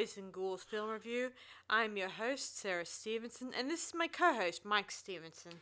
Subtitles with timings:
[0.00, 1.28] Boys and Ghouls film review.
[1.68, 5.52] I'm your host, Sarah Stevenson, and this is my co host, Mike Stevenson.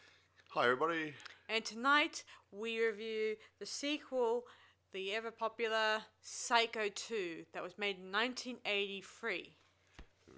[0.51, 1.15] Hi, everybody.
[1.49, 4.45] And tonight we review the sequel,
[4.93, 9.57] the ever popular Psycho 2, that was made in 1983.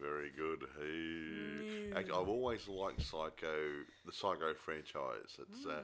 [0.01, 0.65] Very good.
[0.81, 1.93] Hey.
[1.95, 5.37] Actually, I've always liked Psycho, the Psycho franchise.
[5.39, 5.83] It's uh,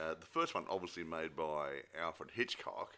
[0.00, 2.96] uh, the first one, obviously made by Alfred Hitchcock,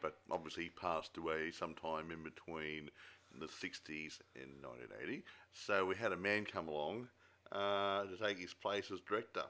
[0.00, 2.90] but obviously he passed away sometime in between
[3.38, 5.22] the 60s in 1980.
[5.52, 7.08] So we had a man come along
[7.50, 9.44] uh, to take his place as director.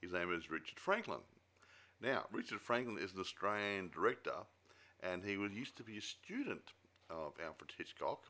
[0.00, 1.20] His name is Richard Franklin.
[2.00, 4.34] Now, Richard Franklin is an Australian director,
[5.02, 6.72] and he was used to be a student
[7.08, 8.24] of Alfred Hitchcock,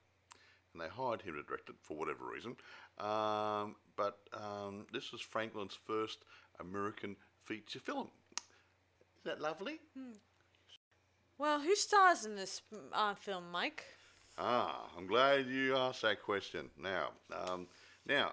[0.72, 2.56] and they hired him to direct it for whatever reason.
[2.98, 6.24] Um, but um, this was Franklin's first
[6.60, 8.08] American feature film.
[9.18, 9.80] Isn't that lovely?
[11.38, 13.84] Well, who stars in this uh, film, Mike?
[14.36, 16.70] Ah, I'm glad you asked that question.
[16.80, 17.66] Now, um,
[18.06, 18.32] now,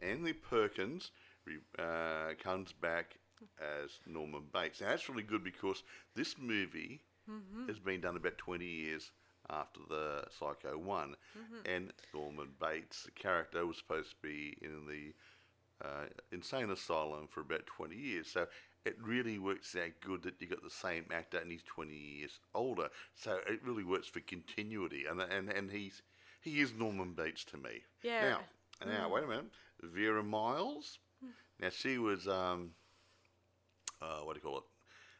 [0.00, 1.10] Anthony Perkins
[1.44, 3.16] re- uh, comes back
[3.60, 4.80] as Norman Bates.
[4.80, 5.82] Now, that's really good because
[6.14, 7.00] this movie
[7.68, 9.10] has been done about 20 years
[9.50, 11.16] after the Psycho one,
[11.66, 15.12] and Norman Bates, the character, was supposed to be in the
[15.86, 18.28] uh, insane asylum for about 20 years.
[18.28, 18.46] So
[18.84, 22.40] it really works out good that you got the same actor and he's 20 years
[22.54, 22.88] older.
[23.14, 26.02] So it really works for continuity, and and and he's
[26.40, 27.82] he is Norman Bates to me.
[28.02, 28.36] Yeah.
[28.84, 30.98] Now, now wait a minute, Vera Miles.
[31.60, 32.70] Now she was um,
[34.00, 34.64] uh, what do you call it?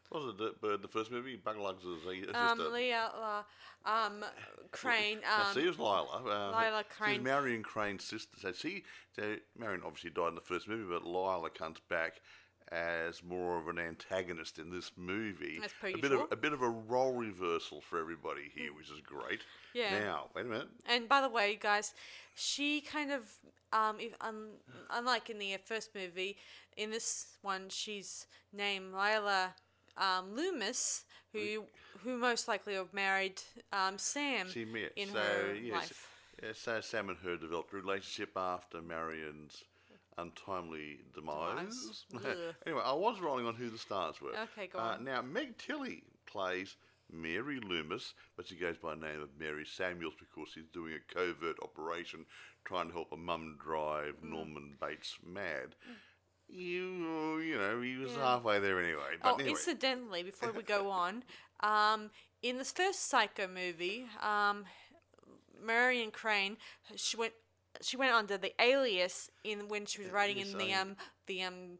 [0.09, 0.61] What was it?
[0.61, 2.37] The, the first movie, Buglug's sister.
[2.37, 3.41] Um, Leah, uh,
[3.89, 4.23] um,
[4.71, 6.21] Crane, Now, um, she was Lila.
[6.23, 7.23] Uh, Lila She's Crane.
[7.23, 8.37] Marion Crane's sister.
[8.39, 8.83] So she,
[9.15, 12.21] so Marion obviously died in the first movie, but Lila comes back
[12.73, 15.59] as more of an antagonist in this movie.
[15.63, 18.89] As per a bit of a bit of a role reversal for everybody here, which
[18.89, 19.41] is great.
[19.73, 19.99] Yeah.
[19.99, 20.67] Now, wait a minute.
[20.87, 21.93] And by the way, guys,
[22.35, 23.21] she kind of,
[23.71, 24.47] um, if, un,
[24.89, 26.37] unlike in the first movie,
[26.75, 29.53] in this one she's named Lila
[29.97, 31.65] um, Loomis, who
[32.03, 33.41] who most likely have married
[33.71, 34.91] um, Sam She met.
[34.95, 36.57] in so her yes, life.
[36.57, 39.63] so Sam and her developed a relationship after Marion's
[40.17, 42.05] untimely demise.
[42.09, 42.33] Demise.
[42.65, 44.31] Anyway, I was rolling on who the stars were.
[44.31, 45.03] Okay, go uh, on.
[45.03, 46.75] Now, Meg Tilly plays
[47.11, 51.13] Mary Loomis, but she goes by the name of Mary Samuels because she's doing a
[51.13, 52.25] covert operation
[52.65, 54.29] trying to help a mum drive Mm.
[54.29, 55.75] Norman Bates mad.
[56.47, 59.17] You, you know, he was halfway there anyway.
[59.21, 59.51] But Oh, anyway.
[59.51, 61.23] incidentally, before we go on,
[61.61, 64.65] um, in this first Psycho movie, um,
[65.61, 66.57] Marion Crane,
[66.95, 67.33] she went
[67.81, 70.95] she went under the alias in when she was writing in the um
[71.27, 71.77] the um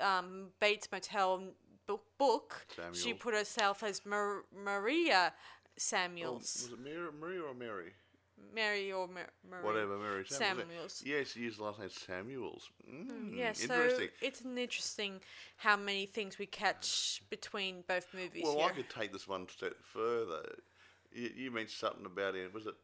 [0.00, 1.42] um Bates Motel
[1.86, 2.04] book.
[2.18, 5.32] book she put herself as Mar- Maria
[5.78, 7.92] Oh, Samuels, was it Mary, Maria or Mary?
[8.52, 9.64] Mary or Mar- Maria.
[9.64, 10.66] Whatever, Mary Samuels.
[10.68, 11.02] Samuels.
[11.04, 12.70] Yeah, she used the last name Samuels.
[12.90, 13.88] Mm, Yeah, so
[14.20, 15.20] it's an interesting
[15.56, 18.66] how many things we catch between both movies well, here.
[18.66, 20.42] I could take this one step further.
[21.12, 22.52] You, you mentioned something about it.
[22.52, 22.74] Was it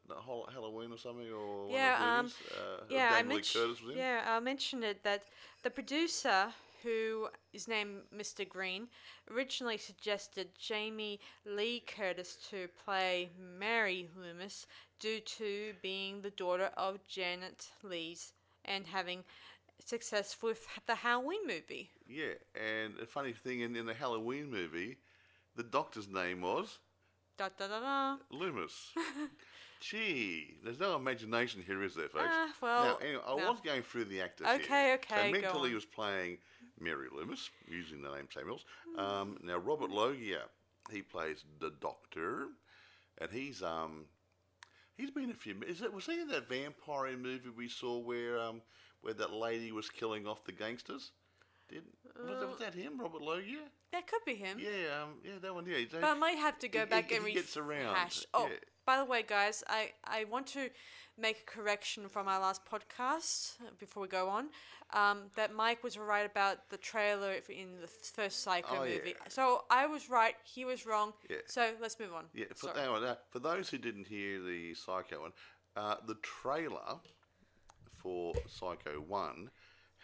[0.53, 2.35] Halloween or something, or Yeah, um, of the movies?
[2.51, 3.65] Uh, yeah, I mentioned.
[3.65, 3.99] Curtis was in?
[3.99, 5.25] Yeah, I mentioned it that
[5.63, 6.47] the producer,
[6.83, 8.45] who is named Mr.
[8.45, 8.89] Green,
[9.31, 14.67] originally suggested Jamie Lee Curtis to play Mary Loomis
[14.99, 18.33] due to being the daughter of Janet Leigh's
[18.65, 19.23] and having
[19.85, 21.91] success with the Halloween movie.
[22.09, 24.97] Yeah, and a funny thing in, in the Halloween movie,
[25.57, 26.79] the doctor's name was
[27.37, 28.17] Da da da da.
[28.31, 28.91] Loomis.
[29.81, 32.25] Gee, there's no imagination here, is there, folks?
[32.31, 33.51] Ah, well, now, anyway, I no.
[33.51, 34.95] was going through the actors Okay, here.
[34.95, 35.75] okay, So Tilly on.
[35.75, 36.39] was playing
[36.81, 38.65] Mary Loomis, using the name Samuels.
[38.95, 39.01] Hmm.
[39.01, 40.43] Um, now, Robert Loggia,
[40.91, 42.47] he plays the Doctor,
[43.21, 44.07] and he's um,
[44.97, 45.57] he's been a few.
[45.67, 48.63] Is it was he in that vampire movie we saw where um,
[49.03, 51.13] where that lady was killing off the gangsters?
[51.69, 51.83] Did
[52.29, 53.65] was, that, was that him, Robert Loggia?
[53.95, 54.59] That could be him.
[54.61, 55.65] Yeah, um, yeah, that one.
[55.67, 58.27] Yeah, But I might have to go he- back he- and he gets around, rehash.
[58.35, 58.57] Oh, yeah.
[58.85, 60.69] by the way, guys, I, I want to
[61.17, 64.49] make a correction from our last podcast uh, before we go on.
[64.93, 68.97] Um, that Mike was right about the trailer f- in the first Psycho Oh, yeah.
[68.99, 69.15] movie.
[69.29, 71.13] So I was right, he was wrong.
[71.31, 71.37] Yeah.
[71.47, 72.25] So let's move on.
[72.35, 72.81] Yeah, for, Sorry.
[72.81, 75.33] hang on, uh, for those who didn't hear the Psycho one,
[75.77, 76.99] uh, the trailer
[78.03, 79.51] for Psycho 1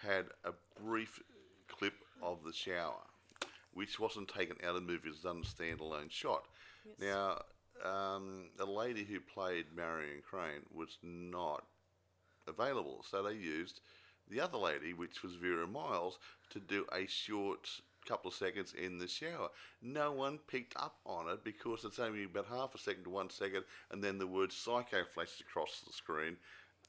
[0.02, 1.20] had a brief
[1.69, 3.02] clip of the shower,
[3.72, 6.44] which wasn't taken out of the movie, it was done a standalone shot.
[6.99, 7.43] Now,
[7.84, 11.64] um, the lady who played Marion Crane was not
[12.46, 13.81] available, so they used
[14.28, 16.19] the other lady, which was Vera Miles,
[16.50, 17.69] to do a short
[18.06, 19.49] couple of seconds in the shower.
[19.82, 23.31] No one picked up on it because it's only about half a second to one
[23.31, 26.37] second, and then the word psycho flashes across the screen.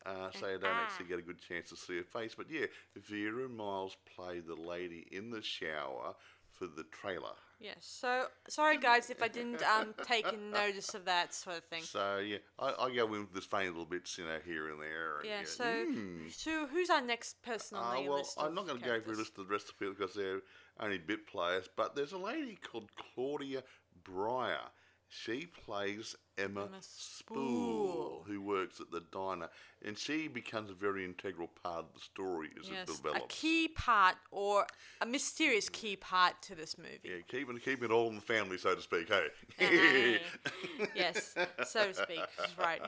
[0.05, 0.83] Uh, so you don't Ah.
[0.83, 2.33] actually get a good chance to see her face.
[2.35, 6.15] But yeah, Vera Miles played the lady in the shower
[6.61, 7.33] for the trailer.
[7.59, 7.75] Yes.
[7.79, 11.83] So sorry, guys, if I didn't um take notice of that sort of thing.
[11.83, 14.81] So yeah, I, I go in with this funny little bits, you know, here and
[14.81, 15.17] there.
[15.19, 15.39] And, Yeah.
[15.41, 18.37] you So, "Hmm." so who's our next person on Uh, the well, list?
[18.39, 20.15] I'm not going to go through a list of the rest of the people because
[20.15, 20.41] they're
[20.79, 21.67] only bit players.
[21.75, 23.63] But there's a lady called Claudia
[24.03, 24.69] Bryar.
[25.13, 29.49] She plays Emma, Emma Spool, who works at the diner,
[29.85, 33.67] and she becomes a very integral part of the story as Yes, it a key
[33.67, 34.65] part or
[35.01, 37.01] a mysterious key part to this movie.
[37.03, 39.09] Yeah, keeping keeping it all in the family, so to speak.
[39.09, 40.21] Hey.
[40.95, 41.35] yes,
[41.65, 42.21] so to speak.
[42.45, 42.81] She's right.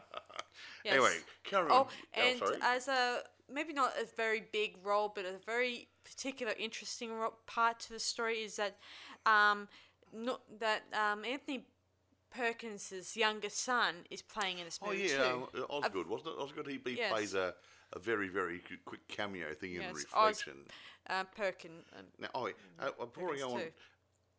[0.86, 0.94] Yes.
[0.94, 1.88] Anyway, carry on.
[1.88, 2.58] Oh, and sorry.
[2.62, 7.12] as a maybe not a very big role, but a very particular, interesting
[7.48, 8.78] part to the story is that
[9.26, 9.68] um,
[10.14, 11.66] no, that um, Anthony
[12.36, 15.48] Perkins's younger son is playing in this Oh movie yeah, too.
[15.56, 16.42] um, Osgood wasn't it?
[16.42, 16.68] Osgood.
[16.68, 17.10] He, he Yes.
[17.12, 17.54] plays a,
[17.94, 20.54] a very very quick cameo thing in Yes, Os- reflection.
[21.10, 21.72] Uh, Perkin.
[21.98, 22.48] Um, Now, oh,
[22.80, 23.06] uh, before I
[23.38, 23.72] Perkins on, too.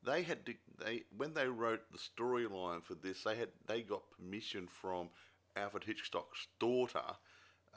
[0.04, 0.54] they had to,
[0.84, 5.08] they when they wrote the storyline for this, they had they got permission from
[5.56, 7.02] Alfred Hitchcock's daughter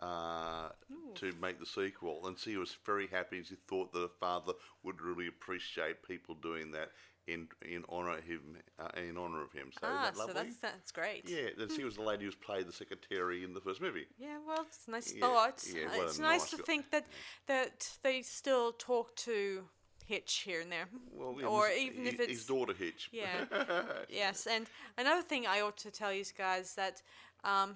[0.02, 0.70] uh,
[1.16, 3.44] to make the sequel, and she was very happy.
[3.44, 4.54] She thought that her father
[4.84, 6.90] would really appreciate people doing that
[7.28, 8.42] in in honor of him
[8.80, 9.72] uh, in honor of him.
[9.74, 11.30] So ah, that so that's that's great.
[11.30, 14.06] yeah, and she was the lady who's played the secretary in the first movie.
[14.18, 15.64] Yeah, well, it's a nice Yeah, thought.
[15.68, 17.06] yeah, what it's nice nice to think that
[17.48, 19.64] that they still talk to
[20.06, 23.10] Hitch here and there, Well, yeah, or his- even if it's his daughter Hitch.
[23.12, 23.46] Yeah.
[24.10, 27.02] yes, and another thing I ought to tell you guys that
[27.44, 27.76] um,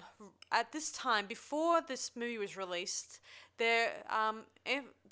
[0.50, 3.20] at this time, before this movie was released,
[3.58, 4.44] there um,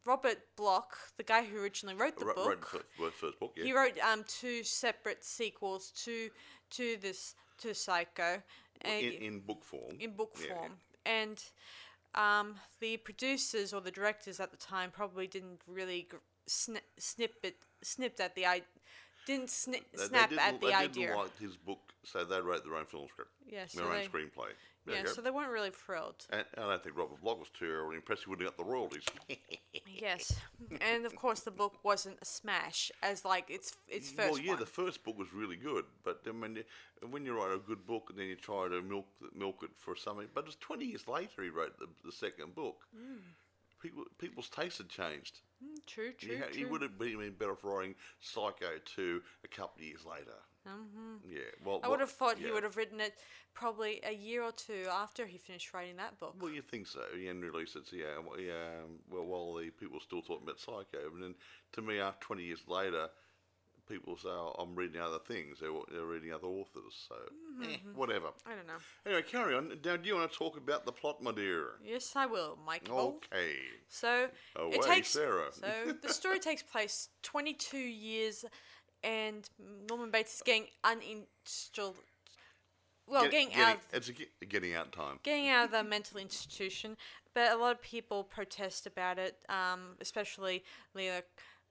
[0.06, 3.52] Robert Bloch, the guy who originally wrote the Wrote- book, wrote first, wrote first book.
[3.56, 3.64] Yeah.
[3.64, 6.30] he wrote um, two separate sequels to
[6.70, 8.42] to this to Psycho,
[8.84, 8.90] in,
[9.22, 9.96] in book form.
[10.00, 10.72] in book Yeah, form,
[11.04, 11.42] and
[12.14, 16.16] um, the producers or the directors at the time probably didn't really gr-
[16.48, 18.62] sni- snip it snipped at the i
[19.26, 21.06] didn't sni- They- they snap didn't- at the they idea.
[21.08, 24.08] Didn't like his book, so they wrote their own film script, Yeah, so their own
[24.08, 24.52] screenplay.
[24.86, 26.26] There yeah, so they weren't really thrilled.
[26.30, 28.24] and, I don't think Robert Bloch was too terribly impressed.
[28.24, 29.04] He wouldn't have got the royalties.
[29.86, 30.40] Yes,
[30.80, 34.52] and of course the book wasn't a smash as like its its first well, yeah,
[34.52, 34.60] one.
[34.60, 36.64] the first book was really good, but then when you,
[37.10, 39.94] when you write a good book and then you try to milk milk it for
[39.94, 42.86] something, but it's twenty years later he wrote the, the second book.
[43.82, 45.40] People people's tastes had changed.
[45.62, 46.70] Mm, true, true, ha- he true.
[46.70, 50.38] would have been better off writing Psycho two a couple of years later.
[50.68, 51.30] Mm-hmm.
[51.30, 53.14] Yeah, well, I would have thought he would have written it
[53.54, 56.34] probably a year or two after he finished writing that book.
[56.40, 58.82] Well, you think so, yeah, and release it, yeah, well, yeah.
[58.84, 61.34] um, Well, while the people were still talking about Psycho, and then
[61.72, 63.08] to me, after twenty years later,
[63.88, 67.16] people say, oh, "I'm reading other things." They're, they're reading other authors, so
[67.64, 68.28] eh, whatever.
[68.46, 68.74] I don't know.
[69.06, 69.68] Anyway, carry on.
[69.84, 71.70] Now, do you want to talk about the plot, my dear?
[71.84, 73.20] Yes, I will, Michael.
[73.32, 73.54] Okay.
[73.88, 75.48] So Away, it takes Sarah.
[75.52, 78.44] so the story takes place 22 years,
[79.02, 79.48] and
[79.88, 81.94] Norman Bates is getting uninstalled.
[83.06, 85.18] Well, Get- getting, getting, out, it's a, getting out time.
[85.22, 86.96] getting out of the mental institution,
[87.34, 90.62] but a lot of people protest about it, um, especially
[90.94, 91.22] Leila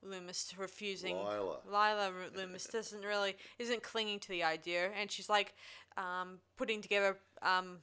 [0.03, 1.15] Loomis refusing.
[1.17, 1.57] Lila.
[1.65, 5.53] Lila Loomis doesn't really isn't clinging to the idea, and she's like
[5.97, 7.17] um, putting together.
[7.41, 7.77] Um,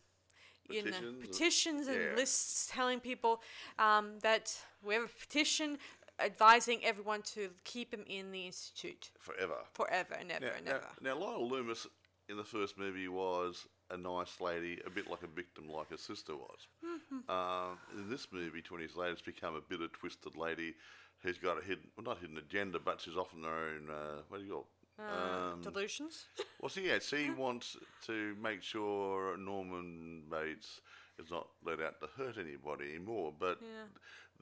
[0.68, 2.16] you know, Petitions and- petitions and yeah.
[2.16, 3.40] lists telling people
[3.78, 4.52] um, that
[4.84, 5.78] we have a petition
[6.20, 9.56] advising everyone to keep him in the institute Forever.
[9.72, 10.86] forever and ever Now, and now, ever.
[11.02, 11.86] now, Lionel Loomis
[12.28, 15.96] in the first movie was a nice lady, a bit like a victim, like her
[15.96, 16.66] sister was.
[16.84, 17.18] Mm-hmm.
[17.28, 20.74] uh, in this movie, 20 years later, it's become a bitter, twisted lady
[21.22, 24.38] who's got a hidden, well, not hidden agenda, but she's often her own, uh, what
[24.40, 24.66] do you call?
[24.98, 26.24] Uh, Um, delusions.
[26.60, 30.80] well, see, yeah, she wants to make sure Norman Bates
[31.18, 33.32] is not let out to hurt anybody anymore.
[33.38, 33.84] But Yeah.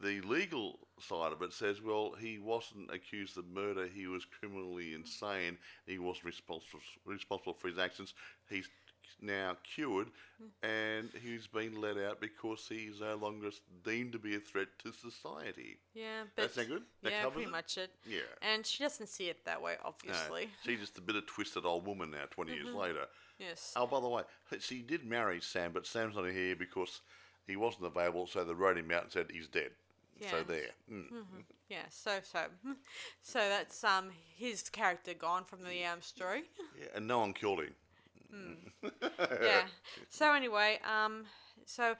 [0.02, 3.86] The legal side of it says, well, he wasn't accused of murder.
[3.86, 5.58] He was criminally insane.
[5.86, 8.14] He wasn't responsible responsible for his actions.
[8.48, 8.68] He's
[9.20, 10.08] now cured,
[10.62, 13.50] and he's been let out because he's no longer
[13.84, 15.78] deemed to be a threat to society.
[15.94, 16.82] Yeah, but That sound good?
[17.02, 17.50] That yeah, pretty it?
[17.52, 17.90] much it.
[18.06, 18.18] Yeah.
[18.42, 20.48] And she doesn't see it that way, No, obviously.
[20.64, 22.64] she's just a bit of twisted old woman now, 20 Mm-hmm.
[22.64, 23.06] years later.
[23.38, 23.72] Yes.
[23.76, 24.22] Oh, by the way,
[24.60, 27.00] she did marry Sam, but Sam's not here because
[27.46, 29.70] he wasn't available, so they wrote him out and said he's dead.
[30.20, 30.46] So Yes.
[30.46, 30.70] there.
[30.90, 31.04] Mm.
[31.68, 31.82] Yeah.
[31.90, 32.46] So so
[33.22, 36.44] so that's um his character gone from the um story.
[36.80, 37.74] Yeah, and no one killed him.
[39.42, 39.62] yeah.
[40.08, 41.24] So anyway, um,
[41.66, 41.94] so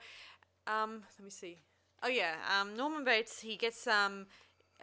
[0.67, 1.57] um, let me see.
[2.03, 4.25] Oh yeah, um, Norman Bates he gets um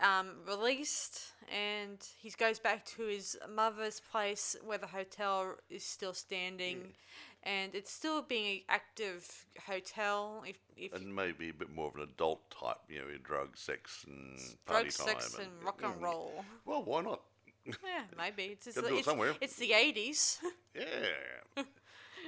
[0.03, 6.15] um, released, and he goes back to his mother's place where the hotel is still
[6.15, 6.95] standing,
[7.43, 10.45] and it's still being an active hotel.
[10.47, 14.05] If if And maybe a bit more of an adult type, you know, drug, sex,
[14.07, 15.21] and party drug, time.
[15.21, 16.45] sex, and rock and mm, roll.
[16.65, 17.21] Well, why not?
[17.65, 19.35] Yeah, maybe it's it it's, somewhere.
[19.41, 20.39] it's the eighties.
[20.75, 21.65] Yeah.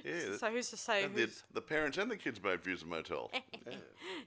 [0.04, 0.36] Yeah.
[0.38, 1.04] so who's to say?
[1.04, 3.30] and the, Who's, the parents and the kids both use the motel.
[3.66, 3.72] yeah.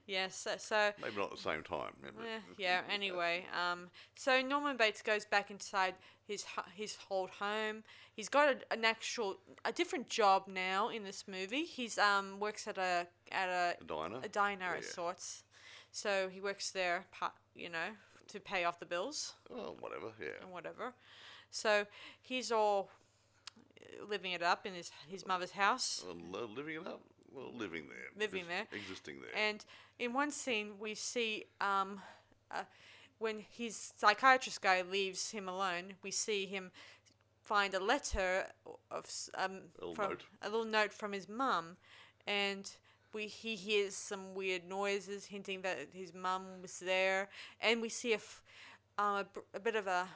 [0.06, 0.36] yes.
[0.36, 1.92] so, so Maybe not at the same time.
[2.02, 2.80] yeah, Eh, yeah.
[2.92, 5.94] Anyway, um, so Norman Bates goes back inside
[6.26, 6.44] his
[6.74, 7.84] his old home.
[8.14, 11.64] He's got a, an actual a different job now in this movie.
[11.64, 14.20] He's um works at a at a, A diner.
[14.24, 15.44] a diner Yeah, of sorts.
[15.92, 17.06] So he works there,
[17.54, 17.88] you know,
[18.28, 20.08] to pay off the bills Well, whatever.
[20.20, 20.42] Yeah.
[20.42, 20.92] and whatever.
[21.50, 21.86] So
[22.20, 22.90] he's all
[24.08, 26.04] living it up in his his mother's house.
[26.32, 27.00] Well, living it up.
[27.32, 28.08] Well, living there.
[28.18, 28.66] Living there.
[28.72, 29.48] Existing there.
[29.48, 29.64] And
[29.98, 32.00] in one scene, we see um,
[32.50, 32.62] uh,
[33.18, 36.70] when his psychiatrist guy leaves him alone, we see him
[37.42, 38.44] find a letter
[38.90, 39.06] of
[39.36, 40.24] um, A little from note.
[40.42, 41.76] a little note from his mum,
[42.26, 42.70] and
[43.12, 47.28] we he hears some weird noises hinting that his mum was there,
[47.60, 48.42] and we see a, f-
[48.98, 50.06] a, br- a bit of a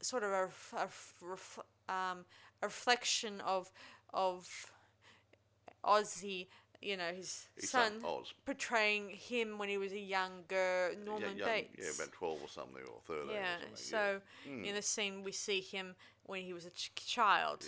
[0.00, 2.24] sort of a, ref- a, ref- ref- um,
[2.62, 3.70] a reflection of
[4.12, 4.48] of
[5.84, 6.48] Ozzy,
[6.82, 8.32] you know, his His son, son, Oz.
[8.44, 11.76] portraying him when he was a younger Norman yeah, young, Bates.
[11.98, 13.76] Yeah, about 12 or something, or 13 Yeah, or something.
[13.76, 14.64] so Hmm.
[14.64, 15.94] in the scene we see him
[16.24, 17.64] when he was a ch- child.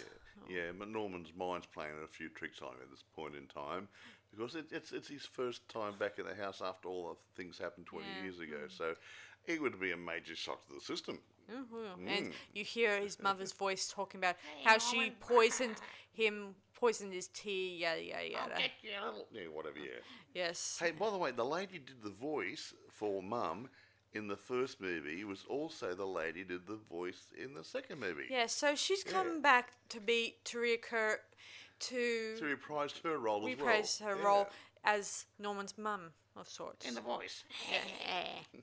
[0.48, 0.56] yeah.
[0.56, 3.88] yeah, but Norman's mind's playing a few tricks on him at this point in time
[4.30, 7.58] because it, it's it's his first time back in the house after all the things
[7.58, 8.22] happened 20 Yeah.
[8.24, 8.66] years ago.
[8.68, 8.94] So
[9.46, 11.18] it would be a major shock to the system.
[11.50, 12.06] Mhm.
[12.08, 12.34] And Mm.
[12.52, 15.80] you hear his mother's voice talking about how she poisoned
[16.12, 18.70] him, poisoned his tea, yada yada yada.
[18.82, 20.00] Yeah, whatever, yeah.
[20.34, 20.78] Yes.
[20.78, 23.70] Hey, by the way, the lady did the voice for Mum
[24.12, 28.26] in the first movie was also the lady did the voice in the second movie.
[28.30, 29.12] Yeah, so she's Yeah.
[29.12, 31.20] come back to be to reoccur
[31.80, 33.66] to So reprised her role as well.
[33.66, 34.22] reprise her Yeah.
[34.24, 34.50] role
[34.84, 36.86] as Norman's mum of sorts.
[36.86, 37.44] In the voice.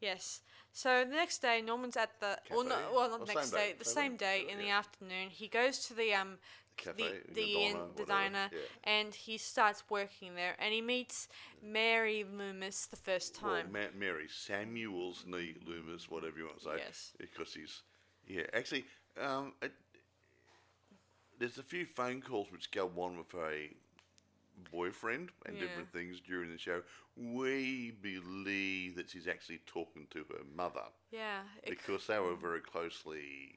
[0.00, 0.40] Yes.
[0.72, 3.72] So the next day, Norman's at the well, no, well not Or the next day,
[3.72, 4.46] day, the same day?
[4.48, 5.28] in the afternoon.
[5.28, 6.38] He goes to the um
[6.76, 8.58] Cafe, the the the inn, the diner, yeah.
[8.84, 11.28] and he starts working there, and he meets
[11.62, 13.66] Mary Loomis the first time.
[13.72, 16.76] Well, Ma- Mary Samuels Nee Loomis, whatever you want to say.
[16.78, 17.12] Yes.
[17.18, 17.82] Because he's,
[18.26, 18.86] yeah, actually,
[19.20, 19.72] um, it,
[21.38, 23.68] there's a few phone calls which go on with a
[24.70, 25.66] boyfriend and Yeah.
[25.66, 26.82] different things during the show.
[27.16, 31.42] We believe that she's actually talking to her mother yeah.
[31.66, 33.54] because they were very closely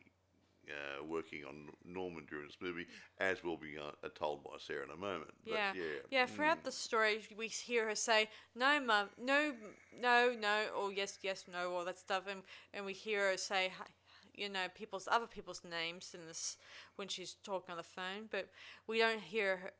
[0.70, 2.88] uh, working on Norman during this movie,
[3.20, 5.32] as will be uh, told by Sarah in a moment.
[5.46, 6.26] But yeah, yeah, yeah.
[6.26, 9.54] Throughout the story, we hear her say, "No, mum, no,
[10.00, 12.44] no, no," or "Yes, yes, no," all that stuff, and
[12.74, 13.86] and we hear her say, hi-
[14.34, 16.58] you know, people's other people's names in this
[16.96, 18.50] when she's talking on the phone, but
[18.88, 19.72] we don't hear her.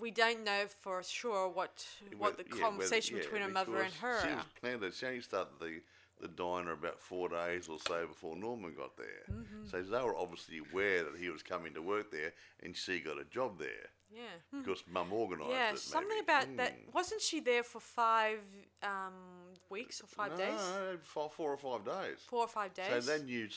[0.00, 3.92] We don't know for sure what what the yeah, conversation yeah, between her mother and
[3.94, 4.20] her.
[4.22, 4.94] She was planted.
[4.94, 5.80] She only started the,
[6.20, 9.24] the diner about four days or so before Norman got there.
[9.30, 9.68] Mm-hmm.
[9.70, 12.32] So they were obviously aware that he was coming to work there,
[12.62, 14.58] and she got a job there yeah.
[14.58, 15.78] Because Mum organised Yeah, it.
[15.78, 16.24] something maybe.
[16.24, 16.72] about that.
[16.72, 16.90] Hmm.
[16.92, 18.40] Wasn't she there for five
[18.82, 19.41] um,
[19.72, 20.60] weeks or five no, days?
[21.02, 22.18] four, four or five days.
[22.28, 23.04] Four or five days.
[23.04, 23.48] So they knew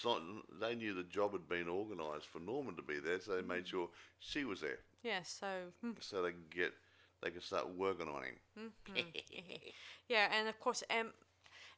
[0.62, 3.48] they knew the job had been organised for Norman to be there, so they Mm-hmm.
[3.50, 5.48] made sure she was there, yeah, so
[5.82, 5.92] hmm.
[6.00, 6.72] so they could get
[7.22, 8.72] they could start working on him.
[10.08, 11.14] Yeah, and of course, em-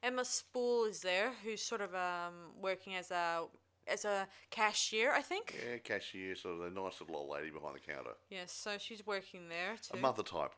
[0.03, 3.45] Emma Spool is there, who's sort of um, working as a
[3.87, 5.55] as a cashier, I think.
[5.65, 9.05] Yeah, cashier, sort of a nice little old lady behind the counter, Yes, so she's
[9.05, 9.97] working there too.
[9.97, 10.53] a mother type.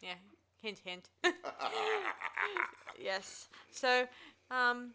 [0.00, 0.14] Yeah,
[0.60, 1.08] hint, hint.
[3.00, 3.48] yes.
[3.70, 4.06] So,
[4.50, 4.92] um,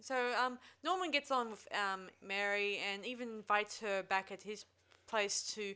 [0.00, 4.64] so um, Norman gets on with um, Mary and even invites her back at his
[5.08, 5.74] place to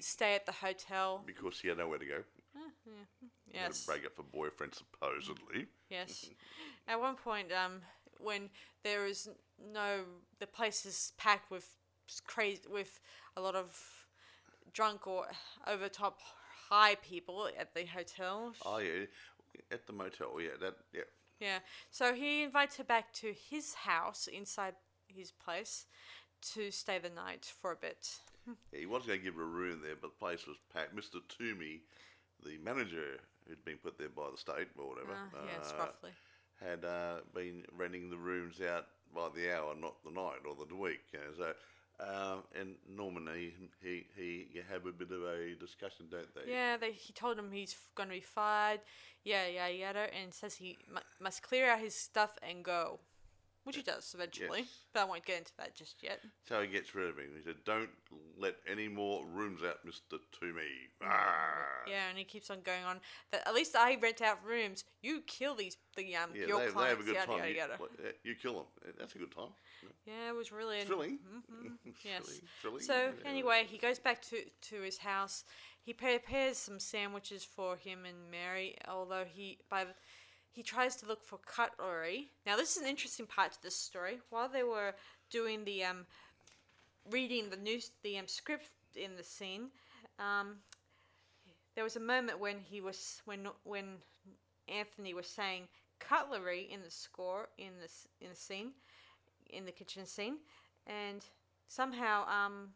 [0.00, 1.22] stay at the hotel.
[1.26, 2.22] because he had nowhere to go.
[3.50, 3.80] He had Yes.
[3.82, 5.66] to break up for boyfriend, supposedly.
[5.90, 6.28] Yes.
[6.86, 7.80] At one point, um,
[8.20, 8.50] when
[8.84, 9.28] there is
[9.72, 10.00] no,
[10.38, 11.66] the place is packed with
[12.26, 13.00] crazy, with
[13.36, 13.76] a lot of
[14.72, 15.26] drunk or
[15.66, 15.88] over
[16.68, 18.52] high people at the hotel.
[18.64, 19.06] Oh yeah,
[19.72, 20.40] at the motel.
[20.40, 20.74] Yeah, that.
[20.92, 21.02] Yeah,
[21.40, 21.58] Yeah.
[21.90, 24.74] So he invites her back to his house inside
[25.06, 25.86] his place
[26.54, 28.08] to stay the night for a bit.
[28.46, 30.94] Yeah, he was going to give her a room there, but the place was packed.
[30.94, 31.20] Mr.
[31.28, 31.80] Toomey,
[32.44, 36.10] the manager who'd been put there by the state or whatever, Uh, yes, uh, roughly.
[36.62, 40.74] had uh, been renting the rooms out by the hour, not the night or the
[40.76, 41.00] week.
[41.12, 41.52] You know, so
[42.00, 43.28] Um, and Norman,
[43.82, 46.52] he, he, you have a bit of a discussion, don't they?
[46.52, 48.80] Yeah, they, he told him he's going to be fired.
[49.24, 53.00] Yeah, yeah, yada, and says he mu- must clear out his stuff and go,
[53.68, 54.60] which he does eventually.
[54.60, 54.68] Yes.
[54.92, 56.20] But I won't get into that just yet.
[56.48, 57.26] So he gets rid of him.
[57.36, 57.90] He said, "Don't
[58.38, 61.84] let any more rooms out, Mister Toomey." Ah.
[61.86, 63.00] Yeah, and he keeps on going on.
[63.30, 64.84] That at least I rent out rooms.
[65.02, 67.36] You kill these the um Yeah, your they, they have a good yada, time.
[67.38, 67.74] Yada, you, yada.
[67.74, 68.94] uh, you kill them.
[68.98, 69.52] That's a good time.
[70.06, 71.18] Yeah, it was really Thrilling.
[72.04, 72.40] Yes.
[72.62, 73.28] Thrilling, So yeah.
[73.30, 74.36] anyway, he goes back to
[74.70, 75.44] to his house.
[75.82, 78.76] He prepares some sandwiches for him and Mary.
[78.86, 79.90] Although he by the,
[80.52, 82.28] he tries to look for cutlery.
[82.46, 84.18] Now this is an interesting part to this story.
[84.30, 84.94] While they were
[85.30, 86.06] doing the um,
[87.10, 89.68] reading the news the um, script in the scene,
[90.18, 90.56] um,
[91.74, 93.96] there was a moment when he was when when
[94.68, 95.68] Anthony was saying
[96.00, 98.72] cutlery in the score in this in the scene
[99.50, 100.36] in the kitchen scene,
[100.86, 101.24] and
[101.68, 102.68] somehow um,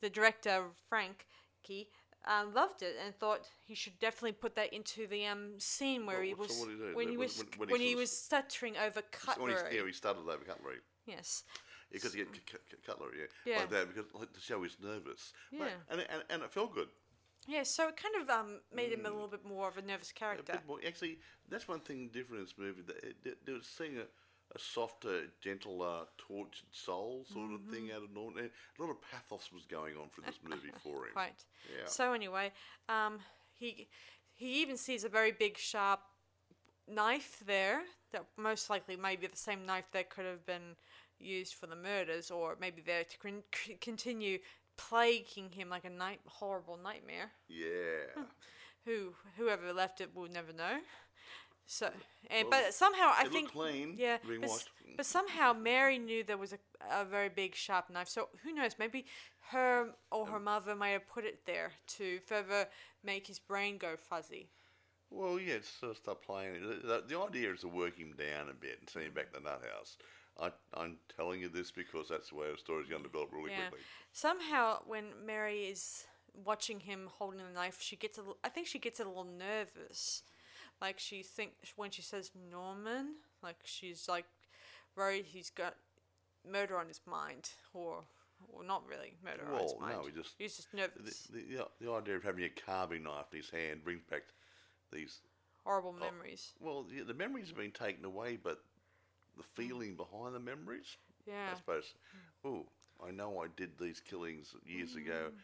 [0.00, 1.88] the director Frankie
[2.26, 6.22] um, loved it and thought he should definitely put that into the um, scene where
[6.22, 9.00] he was he when When- he was when- when, when he he was stuttering over
[9.00, 9.54] when cutlery.
[9.70, 10.78] he, yeah, he started over cutlery.
[11.06, 11.44] Yes,
[11.92, 12.40] Because he get c-
[12.70, 13.58] c- cutlery, yeah, Yeah.
[13.60, 15.32] like that, because like, to show he's nervous.
[15.52, 15.68] Yeah.
[15.90, 16.88] and, and and it felt good.
[17.46, 17.62] yeah.
[17.62, 20.14] So it kind of um, made him a little bit more of a nervous A
[20.14, 20.52] character.
[20.54, 20.78] bit more.
[20.86, 21.18] Actually,
[21.50, 22.82] that's one thing different in this movie.
[22.82, 24.06] That it, it, there was seeing a,
[24.54, 27.96] a softer, gentler, tortured soul sort of thing Mm-hmm.
[27.96, 28.50] out of Norton.
[28.78, 31.12] A lot of pathos was going on for this movie for him.
[31.12, 31.44] Quite.
[31.68, 31.86] Yeah.
[31.86, 32.52] So anyway,
[32.88, 33.18] um,
[33.52, 33.88] he
[34.32, 36.00] he even sees a very big sharp
[36.88, 37.82] knife there
[38.12, 40.76] that most likely may be the same knife that could have been
[41.18, 43.42] used for the murders, or maybe there to con-
[43.80, 44.38] continue
[44.76, 47.30] plaguing him like a night horrible nightmare.
[47.48, 48.22] Yeah.
[48.84, 50.78] Who whoever left it will never know.
[51.66, 51.90] So,
[52.30, 54.64] and Well, but somehow I think clean, yeah, but,
[54.96, 56.58] but somehow Mary knew there was a,
[56.90, 58.08] a very big sharp knife.
[58.08, 58.72] So who knows?
[58.78, 59.06] Maybe
[59.50, 62.66] her or her um, mother may have put it there to further
[63.02, 64.50] make his brain go fuzzy.
[65.10, 66.54] Well, yeah, it's sort of start playing.
[66.82, 69.40] The, the, idea is to work him down a bit and send him back to
[69.40, 69.96] the nut house.
[70.40, 73.52] I, I'm telling you this because that's the way the story's going to develop really
[73.52, 73.68] Yeah.
[73.68, 73.84] quickly.
[74.12, 76.06] Somehow, when Mary is
[76.44, 78.22] watching him holding the knife, she gets a.
[78.42, 80.24] I think she gets a little nervous,
[80.84, 84.26] like she think when she says Norman, like she's like
[84.96, 85.74] worried he's got
[86.50, 88.04] murder on his mind, or
[88.52, 89.96] or not really murder on his Well, mind.
[89.98, 91.22] no, he just he's just nervous.
[91.32, 94.22] the, the, the idea of having a carving knife in his hand brings back
[94.92, 95.20] these.
[95.64, 96.52] Horrible memories.
[96.60, 98.58] Well, yeah, the memories have been taken away, but
[99.38, 101.52] the feeling behind the memories, Yeah.
[101.52, 101.94] I suppose.
[102.44, 102.66] Oh,
[103.02, 105.38] I know I did these killings years ago, Mm.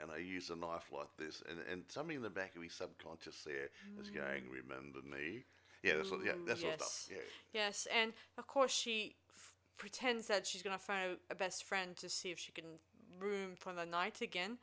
[0.00, 2.72] And I use a knife like this, and, and something in the back of his
[2.72, 3.68] subconscious there
[4.00, 5.44] is going, "Remember me."
[5.82, 6.46] Yeah, that's what, yeah, Mm.
[6.46, 6.92] That sort of yes.
[6.92, 7.16] stuff.
[7.16, 7.22] Yeah.
[7.60, 11.96] Yes, and of course she f- pretends that she's gonna phone a, a best friend
[11.96, 12.64] to see if she can
[13.18, 14.58] room for the night again.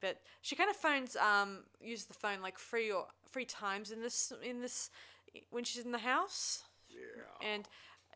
[0.00, 4.00] But she kind of phones, um, uses the phone like three or three times in
[4.00, 4.90] this in this
[5.50, 6.98] when she's in the house, Yeah.
[7.54, 7.68] and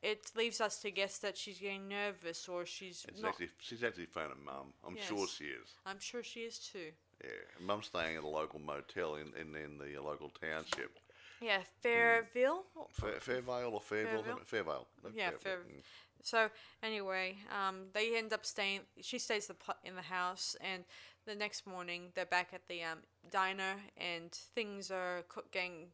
[0.03, 3.31] it leaves us to guess that she's getting nervous or she's It's not.
[3.31, 4.73] actually she's actually phoning mum.
[4.87, 5.69] I'm sure she is.
[5.85, 6.93] I'm sure she is too.
[7.25, 7.31] Yeah,
[7.67, 10.99] mum's staying at a local motel in in, in the local township.
[11.41, 12.65] Yeah, Fairville.
[12.93, 14.25] Fair, Fairvale or Fairville?
[14.25, 14.47] Fairville?
[14.47, 14.87] Fairvale.
[15.05, 15.31] no, Yeah.
[15.39, 15.59] Fair.
[15.59, 15.83] Mm.
[16.23, 16.49] So
[16.83, 18.81] anyway, um, they end up staying.
[19.01, 19.55] She stays the,
[19.85, 20.85] in the house, and
[21.27, 22.99] the next morning they're back at the um,
[23.31, 25.89] diner, and things are cooking,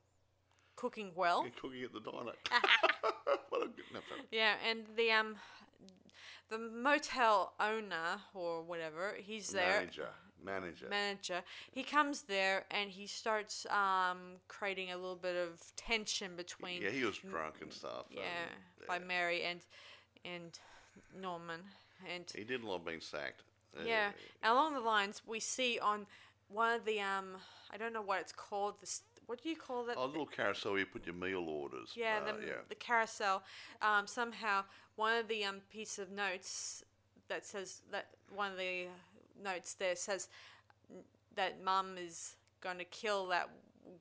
[0.77, 1.43] cooking well.
[1.43, 2.33] You're cooking at the diner.
[3.49, 4.01] what a good no.
[4.31, 5.37] Yeah, and the um,
[6.51, 9.81] the motel owner or whatever, he's there.
[9.81, 10.09] Manager.
[10.45, 10.87] Manager.
[10.91, 11.43] Manager.
[11.71, 16.91] He comes there and he starts um, creating a little bit of tension between yeah,
[16.91, 18.07] he was drunk and stuff.
[18.11, 19.05] yeah, and, by yeah.
[19.05, 19.61] Mary and
[20.25, 20.59] and
[21.21, 21.61] Norman
[22.13, 23.43] and He didn't like being sacked.
[23.87, 24.11] Yeah,
[24.43, 26.07] along the lines we see on
[26.49, 27.37] one of the um,
[27.73, 28.75] I don't know what it's called.
[28.81, 29.97] This what do you call that?
[29.97, 31.91] A little carousel where you put your meal orders.
[31.95, 32.53] yeah, uh, the yeah.
[32.69, 33.43] the carousel.
[33.81, 34.65] Um, somehow
[34.97, 36.85] one of the um piece of notes
[37.29, 38.87] that says that one of the
[39.43, 40.29] notes there says
[41.35, 43.49] that mum is going to kill that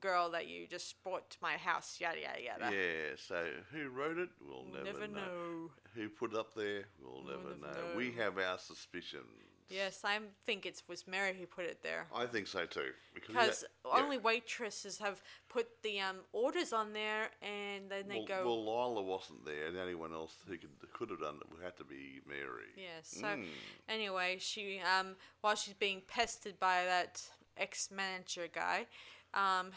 [0.00, 1.98] girl that you just brought to my house.
[2.00, 2.74] Yada yada yada.
[2.76, 4.28] Yeah, so who wrote it?
[4.46, 5.20] We'll We'll never, never know.
[5.20, 5.70] know.
[5.94, 6.84] Who put it up there?
[7.02, 7.96] We'll never, never know.
[7.96, 9.26] We have our suspicions.
[9.72, 12.06] Yes, I think it was Mary who put it there.
[12.14, 12.90] I think so too.
[13.14, 14.02] Because yeah.
[14.02, 18.44] only waitresses have put the um, orders on there, and then they well, go.
[18.44, 21.76] well, Lila wasn't there, and anyone else who could could have done it would have
[21.76, 22.70] to be Mary.
[22.76, 23.16] Yes.
[23.20, 23.46] So Mm.
[23.88, 27.22] anyway, she um while she's being pestered by that
[27.56, 28.86] ex-manager guy,
[29.34, 29.72] um,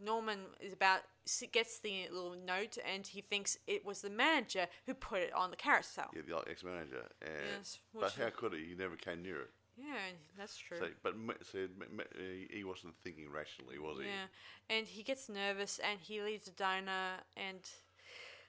[0.00, 1.00] Norman is about
[1.52, 5.50] gets the little note and he thinks it was the manager who put it on
[5.50, 6.10] the carousel.
[6.14, 7.04] Yeah, the ex-manager.
[7.22, 8.64] And, Yes, but how could he?
[8.70, 9.50] He never came near it.
[9.76, 9.94] Yeah,
[10.36, 10.78] that's true.
[10.78, 14.04] So, but m- said m- m- he- wasn't thinking rationally, was he?
[14.06, 14.26] yeah,
[14.76, 17.60] and he gets nervous and he leaves the diner and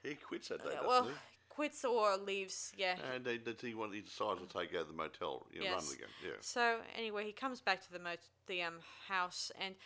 [0.02, 1.10] He quits that day, uh, well he?
[1.48, 2.72] quits or leaves.
[2.76, 2.96] Yeah.
[3.14, 5.90] And they, they, he, want- he decides to take out the motel, you know, Yes.
[5.92, 6.08] it again.
[6.22, 6.30] Yeah.
[6.40, 9.76] So anyway, he comes back to the mot- the um house, and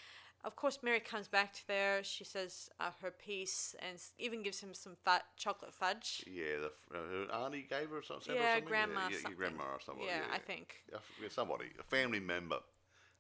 [0.44, 2.02] of course Mary comes back to there.
[2.04, 6.24] She says uh, her piece, and even gives him some fu- chocolate fudge.
[6.26, 8.34] Yeah, the, uh, her auntie gave her something.
[8.34, 8.68] Yeah, or something?
[8.68, 9.36] grandma Yeah, yeah, something.
[9.38, 10.04] grandma or something.
[10.06, 10.74] Yeah, I think.
[10.90, 12.58] Yeah, somebody, a family member.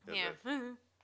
[0.06, 0.30] Yeah.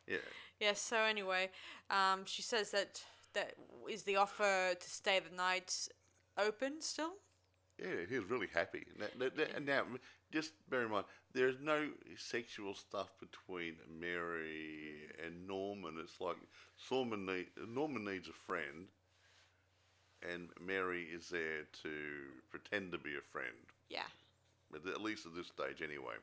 [0.06, 0.16] yeah.
[0.60, 0.72] yeah.
[0.74, 1.50] So anyway,
[1.90, 3.02] um, she says that
[3.34, 3.54] that
[3.90, 5.88] is the offer to stay the night
[6.38, 7.14] open still.
[7.78, 8.86] Yeah, he was really happy.
[8.98, 9.82] Now, now- and now,
[10.32, 15.96] just bear in mind, there's no sexual stuff between Mary and Norman.
[16.02, 16.36] It's like
[16.90, 18.86] Norman, need, Norman needs a friend,
[20.22, 21.90] and Mary is there to
[22.50, 23.48] pretend to be a friend.
[23.90, 24.06] Yeah.
[24.70, 26.14] But at least at this stage, anyway.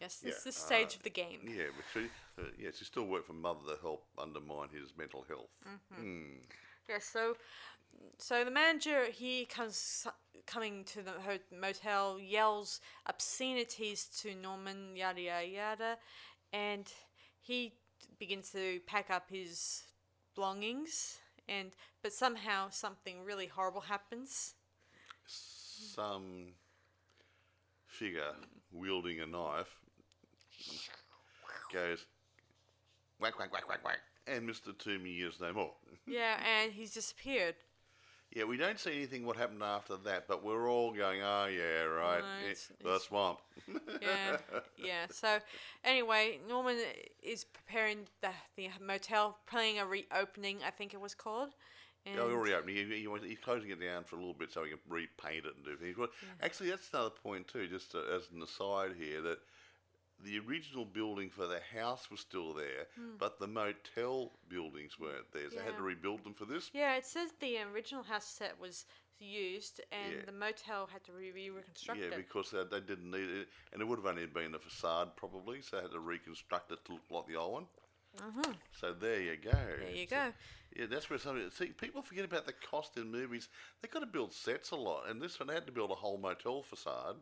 [0.00, 0.20] Yes.
[0.22, 1.40] Yeah, This is the stage uh, of the game.
[1.44, 2.06] Yeah, but she,
[2.38, 5.50] uh, yeah, she still worked for mother to help undermine his mental health.
[5.66, 6.02] Mm-hmm.
[6.02, 6.36] Hmm.
[6.88, 7.36] Yeah, so
[8.18, 10.06] so the manager he comes
[10.46, 15.98] coming to the ho- motel, yells obscenities to Norman, yada yada yada,
[16.52, 16.90] and
[17.40, 17.74] he
[18.18, 19.82] begins to pack up his
[20.34, 21.18] belongings.
[21.48, 21.70] And
[22.02, 24.54] but somehow something really horrible happens.
[25.26, 26.52] Some
[27.86, 28.34] figure
[28.72, 29.80] wielding a knife
[31.72, 32.06] goes
[33.18, 34.76] whack, whack, whack, whack, whack, and Mr.
[34.76, 35.72] Toomey is no more.
[36.06, 37.54] Yeah, and he's disappeared.
[38.34, 41.82] Yeah, we don't see anything what happened after that, but we're all going, oh, yeah,
[41.84, 43.40] right, No, yeah, it's- the it's- swamp.
[44.02, 44.36] yeah,
[44.76, 45.06] yeah.
[45.10, 45.38] So,
[45.82, 46.76] anyway, Norman
[47.22, 50.58] is preparing the the motel, planning a reopening.
[50.66, 51.50] I think it was called.
[52.06, 52.70] And Yeah, we already opened.
[52.76, 55.46] He, he, wants- he's closing it down for a little bit so he can repaint
[55.46, 55.96] it and do things.
[55.96, 56.08] Well,
[56.42, 57.66] actually, that's another point too.
[57.66, 59.38] Just uh, as an aside here, that
[60.24, 62.86] the original building for the house was still there,
[63.18, 65.50] but the motel buildings weren't there.
[65.50, 65.82] So they had to.
[65.82, 66.70] Rebuild them for this.
[66.74, 68.84] yeah, it says the original house set was
[69.20, 70.24] used, and Yeah.
[70.26, 72.10] the motel had to be re- reconstructed.
[72.12, 75.16] Yeah, because they, they didn't need it, and it would have only been a facade
[75.16, 77.66] probably, so they had to reconstruct it to look like the old one.
[78.16, 78.52] Mm-hmm.
[78.80, 79.50] So there you go.
[79.52, 80.32] there you So- go.
[80.76, 83.48] Yeah, that's where some see people forget about the cost in movies.
[83.80, 86.18] They got to build sets a lot, and this one had to build a whole
[86.18, 87.16] motel facade,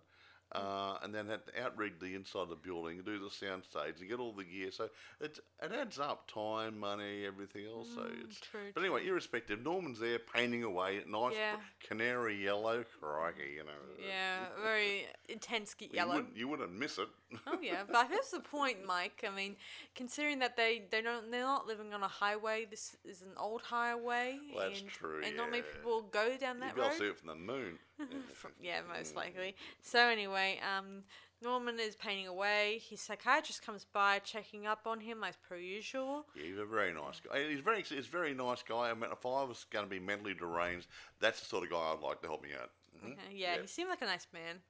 [0.52, 3.94] uh, and then had to outrig the inside of the building, do the sound stage,
[4.00, 4.70] and get all the gear.
[4.70, 4.88] So
[5.20, 7.88] it it adds up time, money, everything else.
[7.94, 11.56] so it's true, but anyway, irrespective, Norman's there painting away, at nice Yeah.
[11.80, 14.04] canary yellow, crikey, you know.
[14.06, 16.14] Yeah, very intense ge- You yellow.
[16.16, 17.09] wouldn't, you wouldn't miss it.
[17.46, 19.24] Oh yeah, but that's the point, Mike.
[19.26, 19.56] I mean,
[19.94, 22.66] considering that they they don't they're not living on a highway.
[22.70, 24.38] This is an old highway.
[24.54, 26.92] Well, that's and, true, And not many people go down that able road.
[26.92, 27.78] to see it from the moon.
[28.34, 29.56] From- yeah, most likely.
[29.82, 31.02] So anyway, um,
[31.42, 32.80] Norman is painting away.
[32.88, 36.26] His psychiatrist comes by, checking up on him as per usual.
[36.36, 37.48] Yeah, he's a very nice guy.
[37.48, 38.90] He's very, he's a very nice guy.
[38.90, 40.86] I mean, if I was going to be mentally deranged,
[41.20, 42.70] that's the sort of guy I'd like to help me out.
[43.04, 43.12] Mhm.
[43.12, 44.60] Uh, yeah, he seemed like a nice man.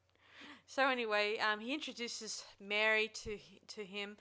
[0.67, 4.17] So anyway, um, he introduces Mary to to him,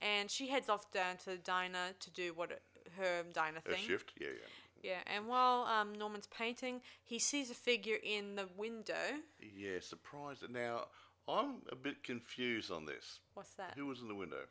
[0.00, 2.62] and she heads off down to the diner to do what it-
[2.96, 3.84] her diner Her thing.
[3.84, 4.48] shift, yeah, yeah.
[4.80, 9.20] Yeah, and while um, Norman's painting, he sees a figure in the window.
[9.40, 10.48] Yeah, surprised.
[10.48, 10.86] Now,
[11.26, 13.18] I'm a bit confused on this.
[13.34, 13.74] What's that?
[13.76, 14.46] Who was in the window?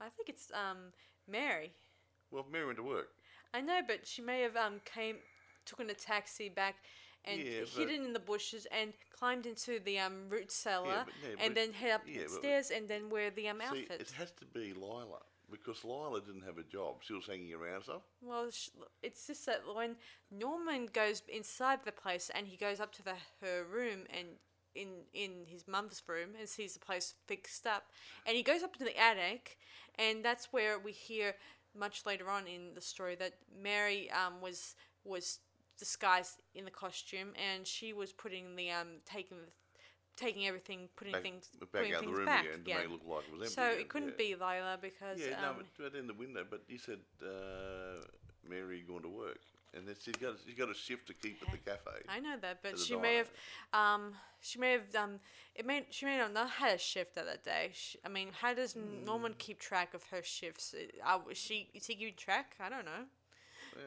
[0.00, 0.92] I think it's um
[1.26, 1.72] Mary.
[2.30, 3.08] Well, Mary went to work.
[3.54, 5.16] I know, but she may have um came
[5.64, 6.76] took in a taxi back
[7.24, 11.54] and Yeah, hidden in the bushes and climbed into the um root cellar but- and
[11.56, 14.00] then head up the stairs and then wear the um See, outfit.
[14.00, 17.02] it has to be Lila because Lila didn't have a job.
[17.02, 18.02] She was hanging around stuff.
[18.22, 18.48] Well,
[19.02, 19.96] it's just that when
[20.30, 24.28] Norman goes inside the place and he goes up to the her room and
[24.74, 27.84] in in his mum's room and sees the place fixed up,
[28.26, 29.58] and he goes up to the attic,
[29.98, 31.34] and that's where we hear
[31.74, 35.40] much later on in the story that Mary um was was
[35.84, 39.50] disguised in the costume and she was putting the um taking the
[40.16, 42.76] taking everything putting Back, things back putting out the things room back again to yeah.
[42.76, 43.54] make it look like it was empty.
[43.54, 44.24] so again, it couldn't yeah.
[44.24, 46.44] be Lila because Yeah, um, no, but, but in the window.
[46.48, 48.04] But you said uh,
[48.48, 49.40] Mary going to work,
[49.74, 51.96] and then she's got she's got a shift to keep at the cafe.
[52.08, 53.30] I know that, but she may have,
[53.72, 55.12] um, she may have um,
[55.54, 57.70] it may she may have not had a shift that that day.
[57.72, 59.04] She, I mean, how does Hmm.
[59.04, 60.74] Norman keep track of her shifts?
[61.04, 62.48] Uh, is she is he keeping track?
[62.60, 63.04] I don't know.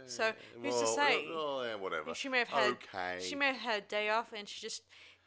[0.06, 1.26] So, Eh, who's to say?
[1.28, 2.14] Well, yeah, whatever.
[2.16, 3.20] She may have had Okay.
[3.20, 4.84] she may have had a day off, and she just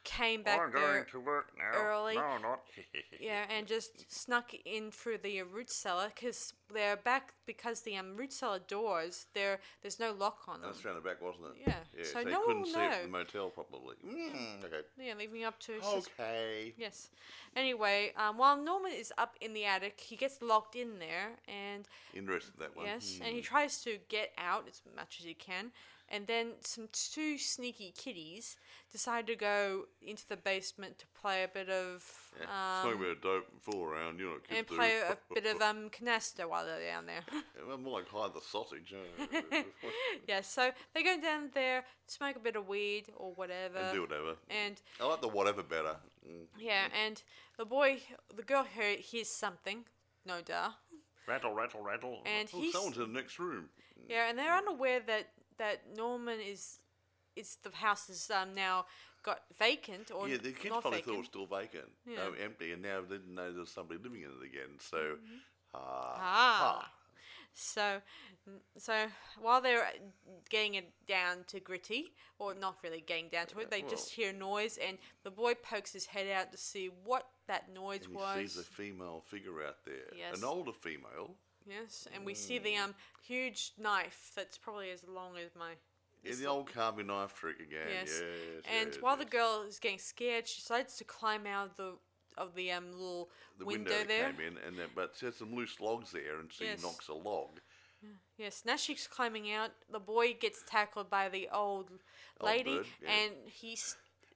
[0.09, 1.79] came back I'm there going to work now.
[1.79, 2.15] early.
[2.17, 2.61] No, not.
[3.21, 8.17] Yeah, and just snuck in through the root cellar because they're back because the um,
[8.17, 10.71] root cellar doors there there's no lock on them.
[10.71, 11.63] That's round the back, wasn't it?
[11.67, 12.05] Yeah, Yeah.
[12.05, 13.03] so So, no couldn't one see it from know.
[13.03, 13.97] the motel probably.
[14.07, 14.81] Mm, okay.
[14.99, 16.75] Yeah, leaving up to sus- Okay.
[16.79, 17.11] yes.
[17.57, 21.89] Anyway, um, while Norman is up in the attic, he gets locked in there, and
[22.15, 22.87] Interested that one.
[22.87, 23.35] yes, and Hmm.
[23.37, 25.73] he tries to get out as much as he can.
[26.11, 28.57] And then some two sneaky kiddies
[28.91, 32.03] decide to go into the basement to play a bit of
[32.41, 34.75] Yeah, Smoke a um, bit of dope and fool around, you know and do.
[34.77, 37.21] play a bit of um canasta while they're down there.
[37.33, 38.95] Yeah, well, more like hide the sausage.
[38.95, 39.63] uh,
[40.29, 44.01] yeah, so they go down there, smoke a bit of weed or whatever, and do
[44.03, 44.37] whatever.
[44.49, 45.97] and I like the whatever better.
[46.27, 46.45] Mm.
[46.59, 47.23] yeah, and
[47.59, 47.99] the boy,
[48.35, 49.85] the girl hear, hears something,
[50.25, 50.71] no duh,
[51.27, 52.23] rattle, rattle, rattle.
[52.25, 53.69] and Oh, he's someone's in the next room.
[54.09, 56.79] yeah, and they're unaware that that Norman is,
[57.37, 58.87] is the house is um now
[59.23, 61.05] got vacant or Yeah, the kids not probably vacant.
[61.07, 62.17] thought it was still vacant, Yeah.
[62.17, 64.79] no, empty, and now they didn't know there was somebody living in it again.
[64.81, 65.17] So,
[65.75, 66.93] ah, Ah.
[67.55, 68.01] So,
[68.77, 69.07] so
[69.41, 69.91] while they're
[70.49, 74.33] getting it down to gritty, or not really getting down to it, they just hear
[74.33, 78.17] noise, and the boy pokes his head out to see what that noise and he
[78.17, 78.37] was.
[78.53, 80.39] sees a female figure out there, Yes.
[80.39, 81.35] an older female.
[81.69, 85.73] Yes, and we see the um huge knife that's probably as long as my.
[86.25, 87.89] Yeah, the old carving knife trick again.
[87.89, 88.09] Yes.
[88.21, 88.65] Yes.
[88.79, 91.93] And yes, while the girl is getting scared, she decides to climb out of the
[92.37, 93.29] of the um little
[93.59, 94.33] the window, window, there.
[94.33, 96.83] came in, and then, but there's some loose logs there, and she Yes.
[96.83, 97.61] knocks a log.
[98.37, 99.73] Yes, now she's climbing out.
[99.91, 101.91] The boy gets tackled by the old
[102.41, 103.11] lady, bird, yeah.
[103.11, 103.77] and he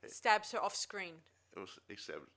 [0.09, 1.15] stabs her off screen.
[1.55, 1.79] It was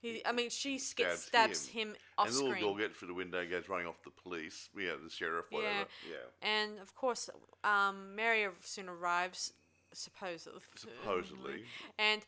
[0.01, 1.89] he I mean, she Stabs stabs him.
[1.89, 4.69] him, off and the little girl gets through the window, goes running off the police.
[4.77, 5.57] Yeah, the sheriff, Yeah.
[5.57, 5.87] whatever.
[6.09, 6.47] Yeah.
[6.49, 7.29] And of course,
[7.63, 9.53] um, Mary soon arrives,
[9.93, 10.61] supposedly.
[10.75, 11.63] Supposedly.
[11.97, 12.25] And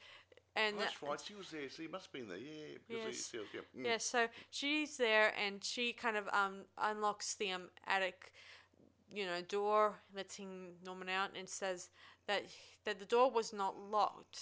[0.55, 1.21] and Oh, that's right.
[1.21, 1.69] She was there.
[1.69, 2.37] She must have been there.
[2.37, 2.77] Yeah.
[2.89, 3.29] Yes.
[3.31, 3.61] He, was, yeah.
[3.77, 3.85] mm.
[3.85, 8.31] yeah, so she's there, and she kind of um unlocks the um attic,
[9.11, 11.89] you know, door, letting Norman out, and says
[12.27, 12.45] that
[12.85, 14.39] that the door was not locked.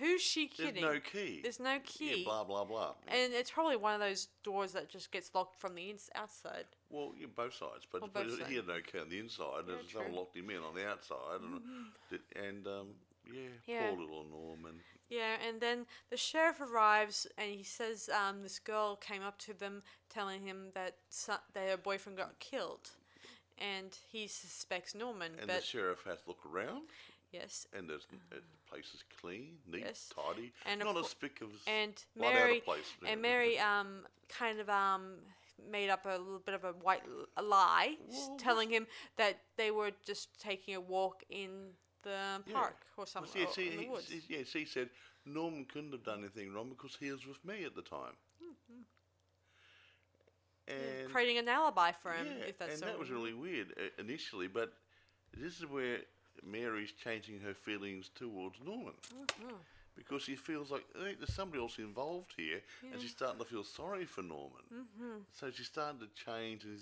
[0.00, 0.82] Who's she kidding?
[0.82, 1.40] There's no key.
[1.42, 2.18] There's no key.
[2.18, 2.94] Yeah, blah blah blah.
[3.08, 6.64] And it's probably one of those doors that just gets locked from the ins- outside.
[6.88, 9.64] Well, yeah, both sides, but, Well, but both he had no key on the inside,
[9.68, 10.00] Yeah, and someone true.
[10.02, 10.14] Mm-hmm.
[10.16, 12.88] locked him in on the outside, and and um,
[13.32, 13.90] yeah, Yeah.
[13.90, 14.80] poor little Norman.
[15.08, 19.52] Yeah, and then the sheriff arrives and he says um, this girl came up to
[19.52, 22.90] them telling him that so- that her boyfriend got killed.
[23.58, 26.84] And he suspects Norman, And but the sheriff has to look around,
[27.30, 27.66] yes.
[27.76, 28.36] and there's, uh,
[28.70, 30.10] place is clean, neat, Yes.
[30.14, 32.92] tidy, And not a spick of And Mary of place.
[33.06, 35.18] and Mary um kind of um
[35.70, 37.02] made up a little bit of a white
[37.36, 42.52] a lie, Well, telling him that they were just taking a walk in the Yeah.
[42.54, 44.06] park or Well, something see, or see, in the he- woods.
[44.06, 44.88] see- yeah, she said
[45.24, 48.16] Norman couldn't have done anything wrong because he was with me at the time.
[50.68, 52.86] Yeah, And creating an alibi for him, yeah, if that's and so.
[52.86, 54.72] that was really weird uh, initially, but
[55.36, 55.98] this is where
[56.44, 58.94] Mary's changing her feelings towards Norman.
[59.14, 59.54] Mm-hmm.
[59.96, 63.64] Because she feels like hey, there's somebody else involved here, and she's starting to feel
[63.64, 64.62] sorry for Norman.
[64.72, 65.18] Mm-hmm.
[65.32, 66.78] So she's starting to change, and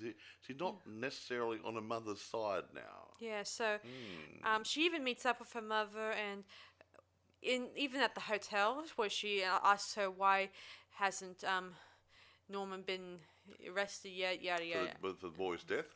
[0.46, 3.08] she's not necessarily on her mother's side now.
[3.18, 4.46] Yeah, so Hmm.
[4.46, 6.44] um, she even meets up with her mother, and
[7.42, 10.50] in even at the hotel where she uh, asks her why
[10.96, 11.72] hasn't um,
[12.48, 13.18] Norman been
[13.68, 14.90] arrested yet, yada For, yada.
[15.02, 15.86] the, for the boy's death,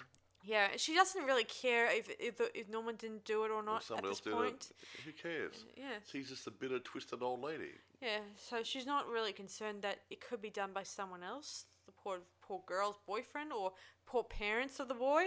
[0.45, 3.89] Yeah, she doesn't really care if if, uh, if Norman didn't do it or not
[3.91, 4.71] at this else did point.
[4.71, 5.05] it.
[5.05, 5.65] Who cares?
[5.77, 7.73] Yeah, She's just a bitter, twisted old lady.
[8.01, 8.21] yeah.
[8.37, 12.19] So she's not really concerned that it could be done by someone else, the poor
[12.41, 13.73] poor girl's boyfriend or
[14.07, 15.27] poor parents of the boy.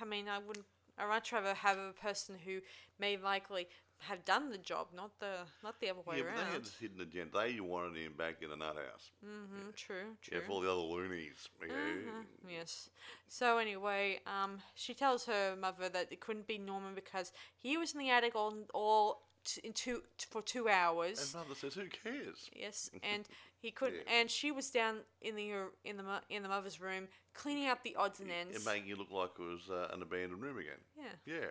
[0.00, 0.66] I mean, I wouldn't.
[0.96, 2.60] I'd much rather have a person who
[3.00, 3.66] may likely
[4.00, 6.64] have done the job, not the not the other way yeah, but they had around.
[6.64, 7.38] this hidden agenda.
[7.38, 9.10] They wanted him back in the nut house.
[9.24, 11.48] Mm-hmm, true, Yeah, for all the other loonies.
[11.60, 11.68] Yeah.
[11.74, 12.90] Mhm, Yes.
[13.28, 17.92] So anyway, um, she tells her mother that it couldn't be Norman because he was
[17.94, 21.34] in the attic all all t- in two t- for two hours.
[21.34, 23.26] And mother says, "Who cares?" Yes, and
[23.58, 24.20] he couldn't, Yeah.
[24.20, 25.50] and she was down in the
[25.84, 28.54] in the in the mother's room cleaning up the odds and ends.
[28.56, 30.80] And making it look like it was uh, an abandoned room again.
[30.96, 31.46] yeah, Yeah.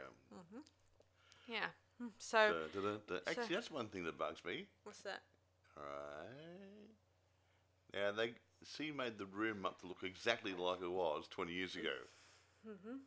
[1.48, 1.66] yeah.
[2.02, 3.16] Mm, So Da, da, da.
[3.28, 4.66] Actually, so- that's one thing that bugs me.
[4.84, 5.22] what's that?
[5.76, 6.90] Right.
[7.94, 8.34] Now they
[8.66, 11.94] she made the room up to look exactly like it was twenty years ago.
[12.68, 12.98] Mm-hmm.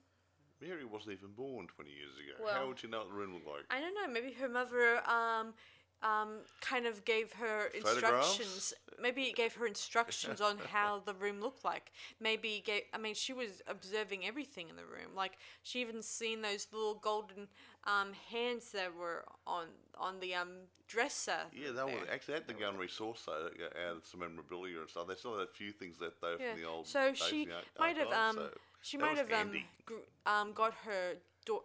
[0.60, 2.50] Mary wasn't even born twenty years ago.
[2.52, 3.64] How would you know what the room looked like?
[3.70, 4.08] I don't know.
[4.12, 5.54] Maybe her mother um
[6.02, 8.74] um, kind of gave her instructions.
[9.00, 11.92] Maybe it gave her instructions on how the room looked like.
[12.20, 12.82] Maybe gave.
[12.92, 15.14] I mean, she was observing everything in the room.
[15.14, 15.32] Like
[15.62, 17.48] she even seen those little golden
[17.84, 19.66] um, hands that were on
[19.98, 20.50] on the um,
[20.86, 21.32] dresser.
[21.52, 22.12] Yeah, they were there.
[22.12, 23.48] actually at the gun resource though,
[23.88, 25.08] out of some memorabilia and stuff.
[25.08, 26.52] They still had a few things left though Yeah.
[26.52, 26.86] from the old.
[26.86, 28.48] So days she might have um so
[28.82, 29.52] she might was have um,
[29.84, 29.94] gr-
[30.26, 31.64] um got her daughter.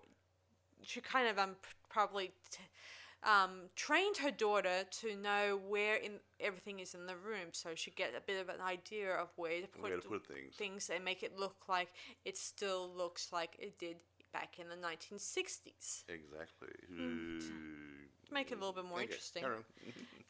[0.84, 1.56] She kind of um
[1.90, 2.32] probably.
[2.50, 2.60] T-
[3.24, 7.92] um, trained her daughter to know where in everything is in the room, so she
[7.92, 10.56] get a bit of an idea of where to put, Where to put things.
[10.56, 11.90] things and make it look like
[12.26, 13.98] it still looks like it did
[14.34, 16.04] back in the 1960s.
[16.10, 16.70] Exactly.
[16.98, 19.44] To make it a little bit more Okay, interesting.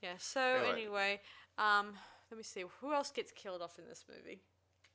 [0.02, 0.14] Yeah.
[0.18, 0.72] So Anyway.
[0.82, 1.22] anyway,
[1.60, 1.94] um,
[2.32, 4.40] let me see who else gets killed off in this movie.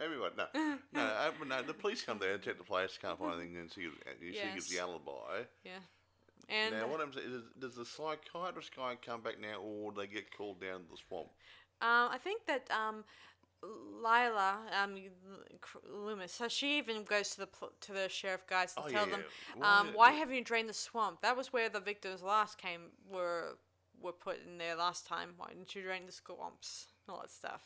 [0.00, 0.46] Everyone, no,
[0.92, 1.62] no, uh, but no.
[1.62, 4.10] The police come there and check the place, can't find anything, and she gives, uh,
[4.20, 5.44] she gives the alibi.
[5.64, 5.78] Yeah.
[6.48, 10.06] And now, what happens is, does the psychiatrist guy come back now, or do they
[10.06, 11.28] get called down to the swamp?
[11.82, 13.04] Um, I think that um,
[13.62, 14.96] Lila um,
[15.92, 16.32] Loomis.
[16.32, 19.12] So she even goes to the pl- to the sheriff guys to Oh, tell yeah,
[19.12, 19.24] them,
[19.58, 19.80] yeah.
[19.80, 21.20] Um, why haven't you drained the swamp?
[21.22, 23.58] That was where the victims last came were
[24.00, 25.30] were put in there last time.
[25.36, 26.86] Why didn't you drain the swamps?
[27.08, 27.62] All that stuff.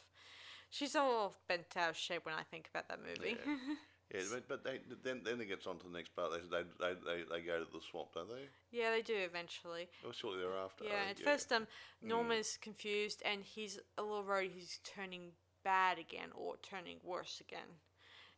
[0.71, 3.37] She's all bent out of shape when I think about that movie.
[3.45, 3.55] Yeah,
[4.13, 6.33] but, but they, then then it gets on to the next part.
[6.33, 8.49] They, they, they, they, they go to the swamp, don't they?
[8.71, 9.89] yeah, they do eventually.
[10.07, 10.85] Or shortly thereafter.
[10.85, 11.67] Yeah, think, at first, um,
[12.03, 15.33] Norma's confused and he's a little worried he's turning
[15.65, 17.69] bad again or turning worse again.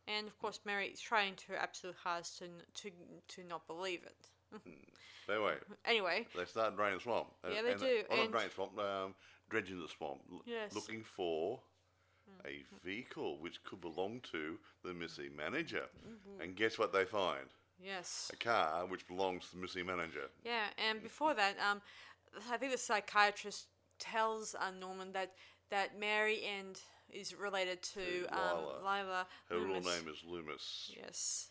[0.08, 2.46] And of course, Mary is trying to her absolute hardest to,
[2.82, 2.90] to,
[3.28, 4.62] to not believe it.
[5.28, 5.54] Anyway,
[5.86, 7.28] Anyway, they start draining the swamp.
[7.44, 9.14] And- Yeah, they and do, Well, not and- draining the swamp, um,
[9.48, 10.74] dredging the swamp, Yes.
[10.74, 11.60] looking for
[12.46, 15.84] a vehicle which could belong to the missing manager.
[16.06, 16.42] Mm-hmm.
[16.42, 17.46] And guess what they find?
[17.82, 18.30] yes.
[18.32, 20.30] A car which belongs to the missing manager.
[20.44, 21.80] Yeah, and before that, um,
[22.50, 23.66] I think the psychiatrist
[23.98, 25.32] tells uh, Norman that,
[25.70, 26.78] that Mary and
[27.10, 28.78] is related to, To um, Lila.
[29.02, 29.26] Lila.
[29.50, 30.92] Her real name is Loomis.
[30.96, 31.48] Yes.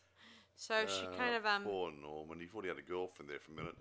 [0.56, 2.40] So she Uh, kind of um Poor Norman.
[2.40, 3.76] He thought he had a girlfriend there for a minute.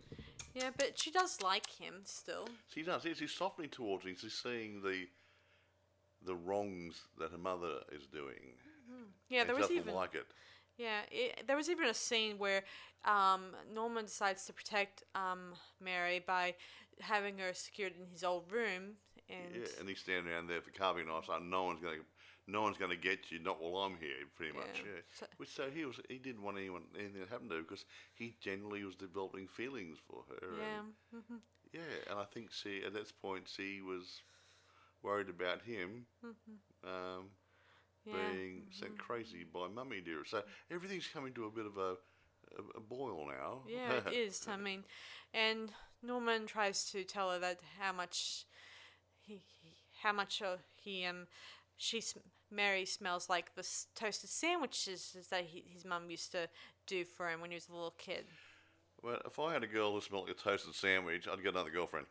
[0.54, 2.48] yeah, but she does like him still.
[2.74, 3.04] She does.
[3.04, 4.16] Yes, she's softening towards him.
[4.18, 5.06] She's seeing the
[6.24, 8.54] the wrongs that her mother is doing.
[9.28, 10.26] Yeah, and there was even like it.
[10.76, 12.62] Yeah, it, there was even a scene where
[13.04, 16.54] um, Norman decides to protect um, Mary by
[17.00, 18.96] having her secured in his old room,
[19.28, 21.28] and Yeah, and he's standing around there for carving knives.
[21.28, 21.96] Like no one's gonna,
[22.46, 23.38] no one's gonna get you.
[23.38, 24.66] Not while I'm here, pretty much.
[24.84, 25.00] Yeah, Yeah.
[25.18, 26.00] so- Which so he was.
[26.08, 29.98] He didn't want anyone anything to happen to her because he genuinely was developing feelings
[30.08, 30.48] for her.
[30.58, 30.80] yeah,
[31.12, 31.40] And, mhm,
[31.72, 34.22] yeah, and I think she at this point she was
[35.02, 36.06] worried about him.
[36.84, 37.30] Um,
[38.06, 38.12] Mm-hmm.
[38.12, 38.32] yeah, Mm-hmm.
[38.32, 40.24] being sent crazy by mummy dear.
[40.24, 41.96] So everything's coming to a bit of a,
[42.58, 43.60] a, a boil now.
[43.66, 44.46] yeah, it is.
[44.48, 44.84] I mean,
[45.32, 48.46] and Norman tries to tell her that how much
[49.20, 50.42] he, he how much
[50.76, 51.26] he um
[51.76, 52.02] she
[52.50, 56.48] Mary smells like the toasted sandwiches that he, his mum used to
[56.86, 58.26] do for him when he was a little kid.
[59.02, 61.70] Well, if I had a girl who smelled like a toasted sandwich, I'd get another
[61.70, 62.06] girlfriend.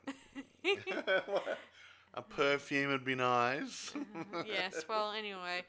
[2.14, 3.94] a perfume would be nice.
[4.46, 4.84] yes.
[4.88, 5.64] Well, anyway.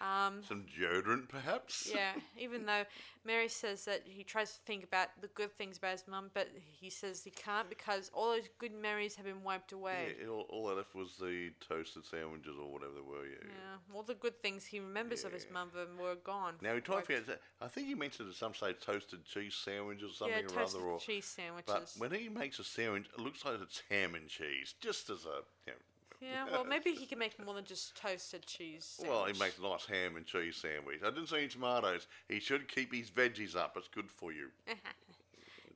[0.00, 1.90] Um, Some deodorant, perhaps.
[1.94, 2.84] yeah, even though
[3.24, 6.48] Mary says that he tries to think about the good things about his mum, but
[6.80, 10.14] he says he can't because all those good memories have been wiped away.
[10.20, 13.24] Yeah, all, all that left was the toasted sandwiches or whatever they were.
[13.24, 13.44] Yeah.
[13.44, 15.52] Yeah, all the good things he remembers of his Yeah.
[15.54, 16.54] mother were gone.
[16.60, 17.26] Now he try to Wiped- forget.
[17.26, 20.48] that- I think he mentioned at some stage toasted cheese sandwiches or something yeah, or
[20.48, 20.90] toasted other.
[20.90, 21.66] Or, cheese sandwiches.
[21.66, 25.24] but when he makes a sandwich, it looks like it's ham and cheese, just as
[25.24, 25.40] a.
[25.66, 25.78] You know,
[26.24, 29.00] yeah, well, maybe he can make more than just toasted cheese.
[29.06, 31.00] Well, he makes a nice ham and cheese sandwich.
[31.02, 32.06] I didn't see any tomatoes.
[32.28, 33.76] He should keep his veggies up.
[33.76, 34.48] It's good for you.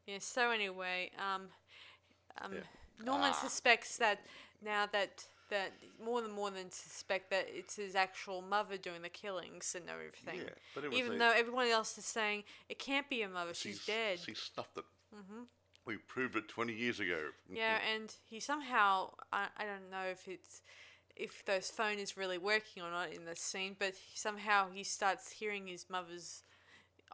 [0.06, 0.20] Yeah.
[0.20, 1.42] So anyway, um,
[2.40, 2.60] um, Yeah.
[3.04, 3.42] Norman Ah.
[3.42, 4.20] suspects that
[4.62, 9.10] now that that more than more than suspect that it's his actual mother doing the
[9.10, 10.40] killings and everything.
[10.40, 13.52] Yeah, but it was Even though everyone else is saying it can't be your mother,
[13.52, 14.18] she's, dead.
[14.18, 14.84] She snuffed it.
[15.14, 15.42] Mm-hmm.
[15.88, 17.18] We proved it 20 years ago.
[17.50, 20.60] Yeah, and he somehow I, I don't know if it's
[21.16, 24.84] if those phone is really working or not in the scene, but he, somehow he
[24.84, 26.42] starts hearing his mother's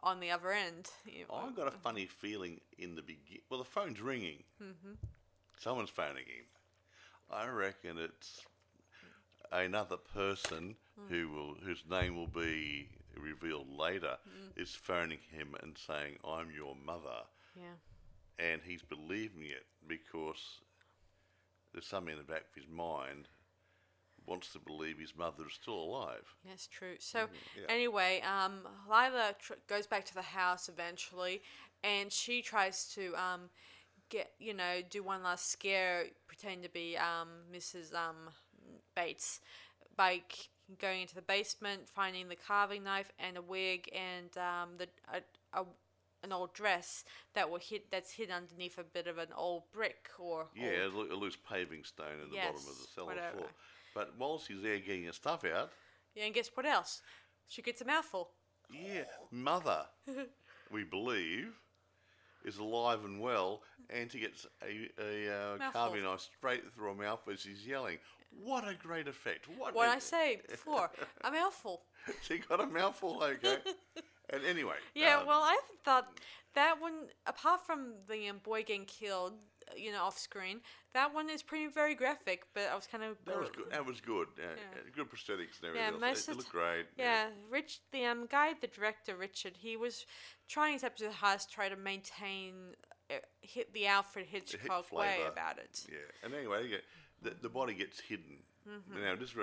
[0.03, 0.89] on the other end.
[1.05, 1.35] you know.
[1.35, 3.43] I got a funny feeling in the beginning.
[3.49, 4.43] Well, the phone's ringing.
[4.61, 4.95] Mm-hmm.
[5.57, 6.45] Someone's phoning him.
[7.31, 8.41] I reckon it's
[9.53, 11.13] another person Hmm.
[11.13, 14.59] who will, whose name will be revealed later, Hmm.
[14.61, 17.23] is phoning him and saying, "I'm your mother."
[17.55, 17.75] Yeah.
[18.39, 20.61] And he's believing it because
[21.73, 23.27] there's something in the back of his mind
[24.25, 26.25] wants to believe his mother is still alive.
[26.45, 26.95] That's true.
[26.99, 27.59] So Mm-hmm.
[27.59, 27.65] yeah.
[27.69, 31.41] anyway, um, Lila tr- goes back to the house eventually,
[31.83, 33.49] and she tries to um,
[34.09, 37.93] get you know do one last scare, pretend to be um, Mrs.
[37.93, 38.31] Um,
[38.95, 39.41] Bates
[39.97, 44.69] by c- going into the basement, finding the carving knife and a wig and um,
[44.77, 45.65] the a, a,
[46.25, 47.05] an old dress
[47.35, 51.09] that will hit that's hid underneath a bit of an old brick or Yeah, old-
[51.11, 53.37] a, loose paving stone in the bottom of the cellar whatever.
[53.37, 53.49] floor.
[53.93, 55.71] But while she's there getting her stuff out,
[56.15, 56.25] yeah.
[56.25, 57.01] And guess what else?
[57.47, 58.31] She gets a mouthful.
[58.71, 59.85] yeah, mother,
[60.71, 61.53] we believe,
[62.43, 66.95] is alive and well, and she gets a, a uh, carving knife straight through her
[66.95, 67.97] mouth as she's yelling.
[68.43, 69.47] What a great effect!
[69.57, 70.89] What What a- I say before,
[71.23, 71.83] a mouthful.
[72.23, 73.57] she got a mouthful, okay.
[74.31, 76.07] and anyway, Yeah, um, well, I thought
[76.55, 79.33] that one, apart from the um, boy getting killed,
[79.69, 80.61] uh, you know, off screen,
[80.93, 82.43] that one is pretty very graphic.
[82.53, 83.71] But I was kind of that was good.
[83.71, 84.27] That was good.
[84.37, 84.79] Uh, Yeah.
[84.79, 85.93] uh, Good prosthetics and everything.
[85.93, 86.85] Yeah, most it, of it looked great.
[86.97, 90.05] Yeah, Rich, the um guy, the director Richard, he was
[90.47, 92.75] trying his absolute hardest to try to maintain
[93.09, 95.29] uh, hit the Alfred Hitchcock way flavour.
[95.31, 95.85] about it.
[95.91, 96.79] Yeah, and anyway,
[97.21, 98.37] the, the body gets hidden.
[98.67, 99.03] Mm-hmm.
[99.03, 99.35] Now, just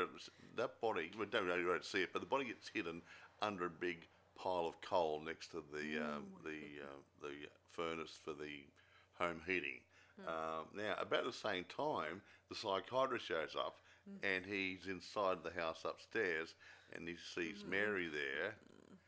[0.57, 3.03] that body, we don't really see it, but the body gets hidden
[3.41, 4.09] under a big
[4.43, 7.35] pile of coal next to the um, the uh, the
[7.71, 8.65] furnace for the
[9.19, 9.81] home heating.
[10.21, 10.29] Hmm.
[10.29, 13.77] Um, now, about the same time, the psychiatrist shows up,
[14.09, 14.25] Hmm.
[14.27, 16.55] and he's inside the house upstairs,
[16.93, 17.71] and he sees Hmm.
[17.71, 18.55] Mary there,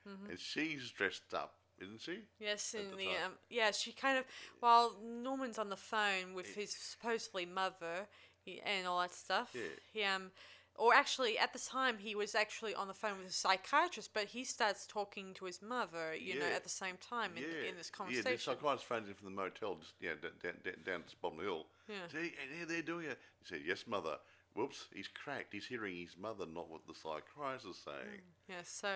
[0.09, 0.31] Mm-hmm.
[0.31, 2.19] and she's dressed up, isn't she?
[2.39, 4.25] Yes, in the the, um, yeah, she kind of
[4.61, 8.07] while Norman's on the phone with his supposedly mother
[8.45, 9.51] he, and all that stuff.
[9.55, 9.63] Yeah.
[9.93, 10.31] He um,
[10.77, 14.25] or actually at the time he was actually on the phone with a psychiatrist, but
[14.25, 17.91] he starts talking to his mother, you know, at the same time in, in this
[17.99, 18.39] Yeah, the conversation.
[18.39, 21.67] psychiatrist phones in from the motel just yeah, down, down, down, down to Spotton Hill.
[21.89, 21.95] Yeah.
[22.11, 23.19] See, and here they're doing it.
[23.41, 24.17] He said, Yes, mother.
[24.55, 25.53] Whoops, he's cracked.
[25.53, 28.23] He's hearing his mother, not what the psychiatrist is saying.
[28.49, 28.89] Yeah, so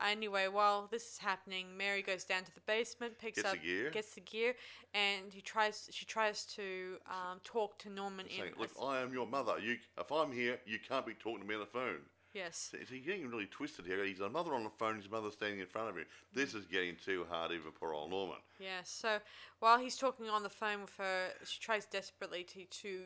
[0.00, 3.66] anyway, while this is happening, Mary goes down to the basement, picks Gets up, the
[3.66, 3.90] gear.
[3.90, 4.54] gets the gear,
[4.94, 5.88] and he tries.
[5.92, 8.38] She tries to um, talk to Norman in.
[8.40, 9.58] Saying, Look, I am your mother.
[9.58, 12.00] You, If I'm here, you can't be talking to me on the phone.
[12.32, 12.74] yes.
[12.88, 14.02] He's getting really twisted here.
[14.02, 16.06] He's a mother on the phone, his mother standing in front of him.
[16.32, 18.36] This is getting too hard even for old Norman.
[18.58, 18.80] Yeah.
[18.84, 19.18] So
[19.58, 23.00] while he's talking on the phone with her, she tries desperately to to.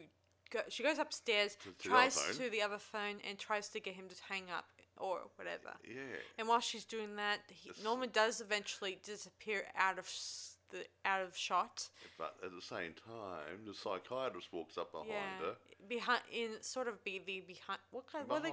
[0.50, 2.34] Go, she goes upstairs, To- to tries phone.
[2.34, 5.74] to the other phone, and tries to get him to hang up or whatever.
[5.84, 6.16] Yeah.
[6.38, 10.08] And while she's doing that, he, Norman does eventually disappear out of
[10.70, 11.88] the out of shot.
[12.18, 15.56] But at the same time, the psychiatrist walks up behind yeah, her.
[15.88, 18.50] behind in sort of be the behind what kind what are they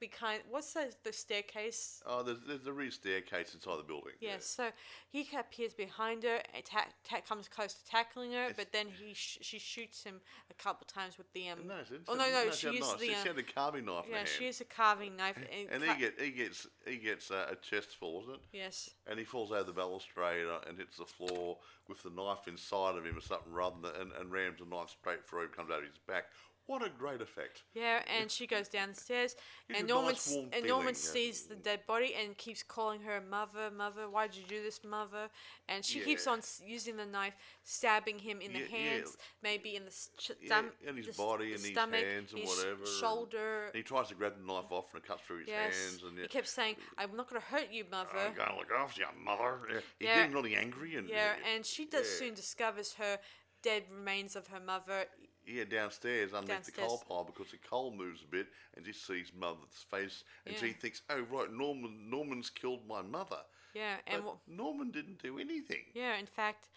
[0.00, 2.02] Behind what's the the staircase?
[2.06, 4.12] Oh, there's, there's a rear staircase inside the building.
[4.18, 4.70] Yeah, so
[5.10, 9.12] he appears behind her, ta- ta- comes close to tackling her, It's- but then he
[9.12, 11.66] sh- she shoots him a couple times with the um.
[11.66, 13.28] No, she didn't oh no, no, she she had a used the She, um, she
[13.28, 16.30] had a carving knife yeah, she used a carving knife and, and he get he
[16.30, 18.40] gets he gets uh, a chest full, isn't it?
[18.52, 22.48] yes, And he falls over the balustrade uh, and hits the floor with the knife
[22.48, 25.48] inside of him or something rather than and, and rams the knife straight through him,
[25.50, 26.24] comes out of his back.
[26.66, 27.64] What a great effect!
[27.74, 29.34] yeah, and she goes downstairs,
[29.66, 31.32] Gives and Norman nice and Norman feeling, yeah.
[31.32, 34.08] sees the dead body and keeps calling her mother, mother.
[34.08, 35.28] Why did you do this, mother?
[35.68, 37.34] And she keeps on using the knife,
[37.64, 38.78] stabbing him in the Yeah, yeah.
[38.78, 42.04] hands, maybe in the s- ch- Yeah, stom- his the body the and his stomach,
[42.04, 43.64] hands and his whatever, shoulder.
[43.66, 46.02] And he tries to grab the knife off and it cuts through his Yes, hands.
[46.04, 48.70] And he yeah, kept saying, "I'm not going to hurt you, mother." I'm gonna look
[48.70, 49.60] after you, mother.
[49.68, 50.14] Yeah, he's Yeah.
[50.18, 52.18] getting really angry and Yeah, and she does yeah.
[52.18, 53.18] soon discovers her
[53.62, 55.06] dead remains of her mother.
[55.46, 57.08] Yeah, downstairs underneath the coal Downstairs.
[57.08, 61.02] pile because the coal moves a bit, and she sees mother's face, and she thinks,
[61.10, 63.40] "Oh right, Norman, Norman's killed my mother."
[63.74, 65.84] Yeah, and But Norman didn't do anything.
[65.94, 66.68] yeah, in fact,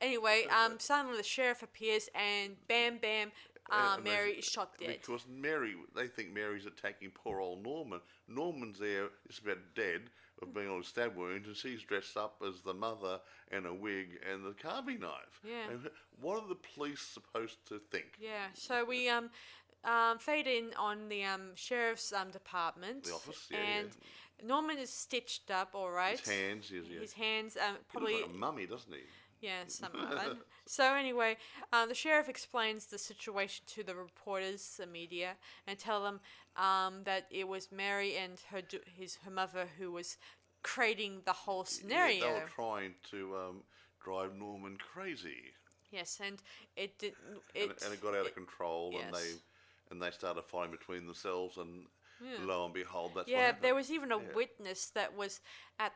[0.00, 3.30] anyway, um, suddenly the sheriff appears, and bam, bam,
[3.70, 5.00] uh, and they- Mary is shot dead.
[5.00, 8.00] Because Mary, they think Mary's attacking poor old Norman.
[8.28, 10.10] Norman's there, is about dead
[10.42, 13.20] of being on a stab wound, and she's dressed up as the mother
[13.50, 15.40] and a wig and the carving knife.
[15.44, 15.70] Yeah.
[15.70, 18.18] And what are the police supposed to think?
[18.20, 19.30] Yeah, so we um,
[19.84, 23.88] um, fade in on the um, sheriff's um, department, The office, yeah, and
[24.46, 26.18] Norman is stitched up, all right.
[26.18, 27.00] His hands, is yeah.
[27.00, 29.00] His hands, um, He probably looks like a mummy, doesn't he?
[29.40, 30.32] Yeah, something like that.
[30.66, 31.36] So anyway,
[31.72, 35.36] um, the sheriff explains the situation to the reporters, the media,
[35.66, 36.20] and tell them
[36.56, 40.16] um, that it was Mary and her d- his her mother who was
[40.62, 42.14] creating the whole scenario.
[42.14, 43.64] Yeah, they were trying to um,
[44.02, 45.54] drive Norman crazy,
[45.90, 46.42] yes, and
[46.76, 47.14] it did.
[47.60, 49.34] and, It, and it got out of control, and they
[49.90, 51.86] and they started fighting between themselves, and
[52.38, 54.24] lo and behold, that's what Yeah, there was even a Yeah.
[54.34, 55.40] witness that was
[55.78, 55.92] at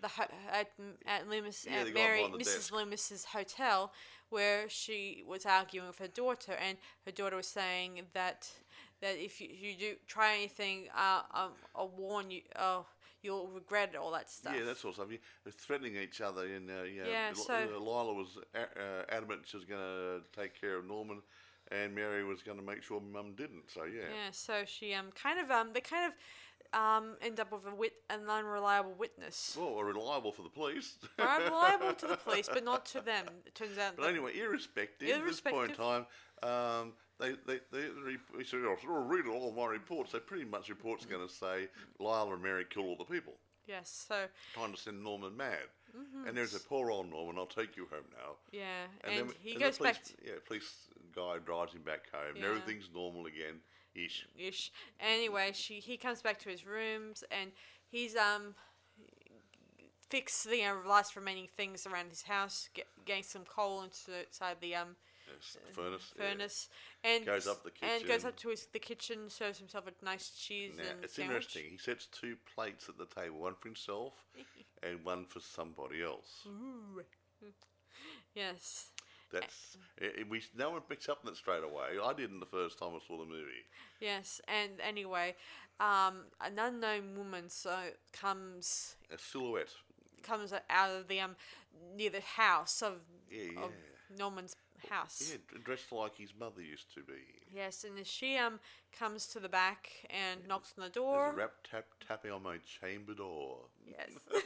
[0.00, 0.70] the ho- at
[1.06, 2.44] at Loomis Yeah, at Mary Mrs.
[2.44, 2.72] desk.
[2.72, 3.92] Loomis's hotel
[4.30, 6.76] where she was arguing with her daughter, and
[7.06, 8.50] her daughter was saying that
[9.00, 12.42] that if you, you do try anything, uh, um, I'll warn you.
[12.56, 12.84] Oh,
[13.22, 14.54] you'll regret all that stuff.
[14.56, 15.08] Yeah, that sort of stuff.
[15.10, 19.04] Yeah, they're threatening each other, and uh, you know, Yeah, so- Lila was a- uh,
[19.08, 21.22] adamant she was going to take care of Norman,
[21.70, 23.70] and Mary was going to make sure Mum didn't.
[23.70, 26.12] So yeah, Yeah, so she um kind of um they kind of
[26.72, 29.56] um end up with a wit an unreliable witness.
[29.58, 30.98] well, we're reliable for the police.
[31.18, 33.24] Unreliable to the police, but not to them.
[33.46, 33.96] It turns out.
[33.96, 36.06] But that- anyway, irrespective, at this point in time,
[36.42, 40.12] um, they, they, they, they, he said, "Oh, I'll read all my reports.
[40.12, 43.34] They pretty much reports going to say Lila and Mary killed all the people,
[43.66, 44.04] yes.
[44.08, 45.58] So trying to send Norman mad.
[45.96, 46.28] Mm-hmm.
[46.28, 48.32] And there's a poor old Norman, I'll take you home now.
[48.52, 50.04] yeah, And, then, he and goes the police, back.
[50.04, 50.70] To, yeah, police
[51.16, 52.50] guy drives him back home, and Yeah.
[52.50, 53.60] everything's normal again.
[53.94, 54.26] Ish.
[54.36, 54.70] ish.
[55.00, 57.50] Anyway, she he comes back to his rooms and
[57.88, 58.54] he's um
[60.08, 64.74] fixed the uh, last remaining things around his house, get, getting some coal inside the
[64.74, 64.96] um
[65.72, 66.12] furnace.
[66.16, 66.22] yeah.
[66.30, 66.68] furnace,
[67.04, 67.88] and Goes up the kitchen.
[67.98, 71.14] and goes up to his the kitchen, serves himself a nice cheese Now, and it's
[71.14, 71.36] sandwich.
[71.36, 71.64] interesting.
[71.72, 74.14] He sets two plates at the table, one for himself
[74.82, 76.46] and one for somebody else.
[76.46, 77.02] Ooh.
[78.34, 78.90] Yes.
[79.32, 80.42] That's it, it- we.
[80.56, 81.98] No one picks up on it straight away.
[82.02, 83.64] I didn't the first time I saw the movie.
[84.00, 85.34] Yes, and anyway,
[85.80, 87.76] um, an unknown woman so
[88.12, 89.74] comes A silhouette.
[90.22, 91.36] comes out of the um
[91.96, 92.94] near the house of,
[93.30, 93.70] Yeah, of
[94.16, 94.56] Norman's
[94.88, 95.32] house.
[95.32, 97.20] Yeah, dressed like his mother used to be.
[97.54, 98.60] Yes, and she um
[98.98, 101.34] comes to the back and knocks on the door.
[101.36, 103.66] rap tap tapping on my chamber door.
[103.90, 104.42] Yes.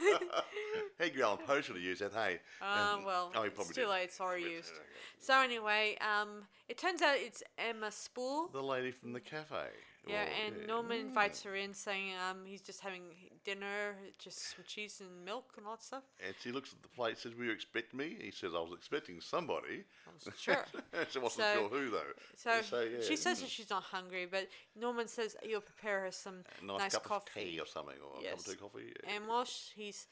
[0.99, 2.13] Edgar Allan Poe should have used that.
[2.13, 2.39] Hey.
[2.61, 3.89] Uh, Um, well, oh, he it's probably too did.
[3.89, 4.11] late.
[4.11, 4.71] Sorry, used.
[5.19, 8.49] So anyway, um, it turns out it's Emma Spool.
[8.51, 9.67] The lady from the cafe.
[10.07, 10.65] Yeah, Or- and yeah.
[10.67, 13.03] Norman invites her in, saying um he's just having
[13.43, 16.03] dinner, just some cheese and milk and all that stuff.
[16.25, 18.71] And she looks at the plate, says, "Were you expecting me?" He says, "I was
[18.77, 20.65] expecting somebody." I was sure.
[21.09, 22.13] she wasn't So- sure who though.
[22.35, 26.11] So, yeah, she says mm, that she's not hungry, but Norman says you'll prepare her
[26.11, 27.41] some a nice, nice cup coffee.
[27.41, 28.93] of tea or something, or a cup of tea coffee.
[29.03, 29.15] Yeah.
[29.15, 30.07] And while he's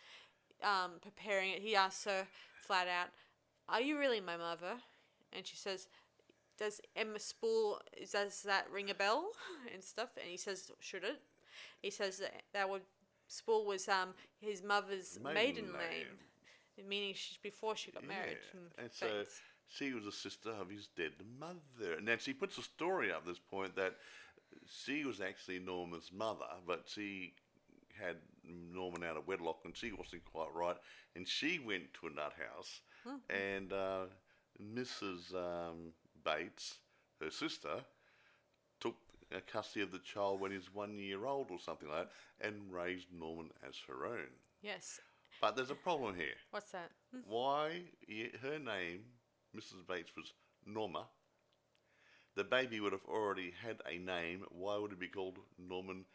[0.63, 3.09] um, preparing it, he asks her flat out,
[3.69, 4.75] "Are you really my mother?"
[5.33, 5.87] And she says,
[6.57, 7.79] "Does Emma Spool
[8.11, 9.31] does that ring a bell
[9.73, 11.21] and stuff?" And he says, "Should it?"
[11.81, 12.83] He says that that would
[13.31, 18.37] Spool was um his mother's maiden, Maiden name, meaning she before she got married.
[18.53, 19.23] Yeah, in and so
[19.67, 21.93] she was a sister of his dead mother.
[21.97, 23.95] And then she puts a story up at this point that
[24.67, 27.33] she was actually Norman's mother, but she
[27.97, 30.77] had Norman out of wedlock and she wasn't quite right.
[31.15, 32.81] And she went to a nut house,
[33.29, 34.05] and uh,
[34.61, 35.33] Mrs.
[35.33, 35.93] Um,
[36.25, 36.79] Bates,
[37.21, 37.83] her sister,
[39.39, 42.09] custody of the child when he's one year old or something like
[42.39, 44.27] that, and raised Norman as her own.
[44.61, 44.99] yes.
[45.39, 46.91] But there's a problem here What's that?
[47.27, 47.83] why
[48.41, 48.99] her name,
[49.55, 49.87] Mrs.
[49.87, 50.33] Bates, was
[50.65, 51.05] Norma.
[52.35, 54.43] The baby would have already had a name.
[54.51, 56.05] Why would it be called Norman?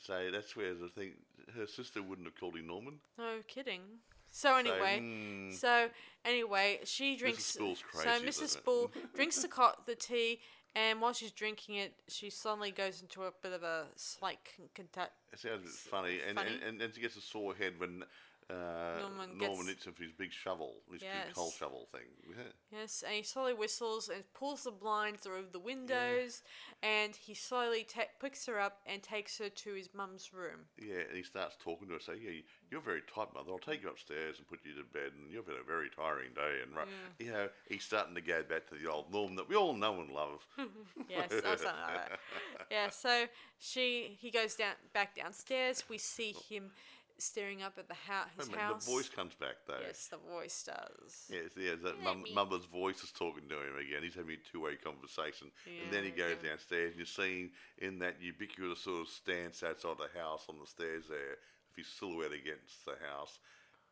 [0.00, 1.12] So that's where the thing.
[1.54, 3.00] Her sister wouldn't have called him Norman.
[3.18, 3.82] No kidding.
[4.30, 5.54] So anyway, mm.
[5.54, 5.88] so
[6.24, 7.44] anyway, she drinks.
[7.44, 8.48] Spool's so Mrs.
[8.48, 10.40] Spool drinks the co- the tea,
[10.74, 14.68] and while she's drinking it, she suddenly goes into a bit of a slight con-
[14.74, 16.50] conta- It sounds a bit funny, and, funny.
[16.54, 18.04] And, and and she gets a sore head when
[18.50, 22.06] uh, Norman Norman, gets- for his big shovel, his big coal shovel thing.
[22.28, 22.42] Yeah.
[22.80, 26.42] Yes, and he slowly whistles and pulls the blinds over the windows,
[26.82, 30.60] and he slowly ta- picks her up and takes her to his mum's room.
[30.78, 32.40] Yeah, and he starts talking to her, saying, "Yeah,
[32.70, 33.50] you're very tight, mother.
[33.52, 36.34] I'll take you upstairs and put you to bed, and you've had a very tiring
[36.34, 36.84] day." And ru-
[37.18, 40.00] you know, he's starting to go back to the old norm that we all know
[40.00, 40.46] and love.
[41.08, 42.18] Yes, or something like that.
[42.70, 43.26] Yeah, so
[43.58, 45.84] she he goes down back downstairs.
[45.88, 46.72] We see him
[47.18, 47.94] staring up at the
[48.38, 48.84] His house.
[48.84, 49.80] the voice comes back though.
[49.86, 51.26] Yes, the voice does.
[51.30, 54.02] Yes, yes, that mum, mother's voice is talking to him again.
[54.02, 56.50] He's having a two-way conversation, yeah, and then he goes yeah.
[56.50, 56.90] downstairs.
[56.90, 61.04] And you're seeing in that ubiquitous sort of stance outside the house on the stairs
[61.08, 63.38] there, of his silhouette against the house,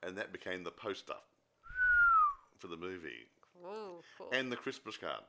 [0.03, 1.14] and that became the poster
[2.59, 3.27] for the movie
[3.62, 4.29] Cool, cool.
[4.33, 5.23] and the Christmas card.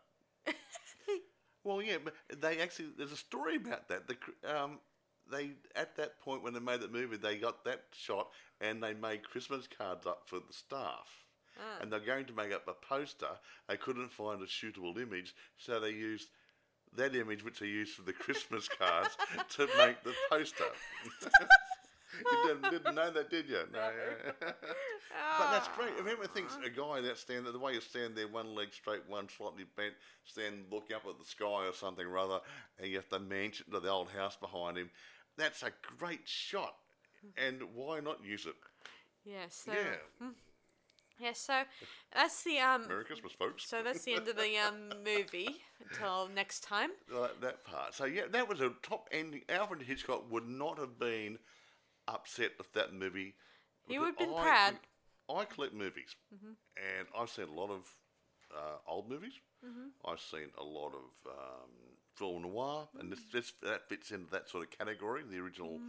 [1.63, 4.07] well, yeah, but they actually there's a story about that.
[4.07, 4.15] The
[4.55, 4.79] um,
[5.33, 8.29] they at that point when they made that movie, they got that shot
[8.61, 11.25] and they made Christmas cards up for the staff.
[11.59, 11.81] Ah.
[11.81, 13.27] And they're going to make up a poster.
[13.67, 16.29] They couldn't find a suitable image, so they used
[16.95, 19.17] that image, which they used for the Christmas cards,
[19.49, 20.63] to make the poster.
[22.31, 23.59] you didn't, didn't know that, did you?
[23.71, 23.79] No.
[23.79, 24.51] yeah.
[25.37, 25.93] But that's great.
[25.99, 29.01] If anyone thinks a guy that stand the way you stand there, one leg straight,
[29.07, 29.93] one slightly bent,
[30.25, 32.39] stand looking up at the sky or something or other,
[32.79, 34.89] and you have the mansion, the old house behind him,
[35.37, 36.75] that's a great shot.
[37.37, 38.55] And why not use it?
[39.23, 40.27] yeah, so yeah.
[41.19, 41.61] yeah, so
[42.13, 42.87] that's the um.
[42.87, 43.65] Merry Christmas, folks.
[43.65, 45.61] So that's the end of the um movie.
[45.89, 46.89] Until next time.
[47.09, 47.93] Like that part.
[47.93, 49.41] So yeah, that was a top ending.
[49.47, 51.39] Alfred Hitchcock would not have been
[52.07, 53.35] upset with that movie.
[53.87, 54.73] He would've been I- proud.
[55.29, 56.17] I collect movies,
[56.75, 57.87] and I've seen a lot of
[58.53, 59.33] uh, old movies.
[60.05, 61.69] I've seen a lot of um,
[62.23, 65.79] film noir, and this, this that fits into that sort of category, the original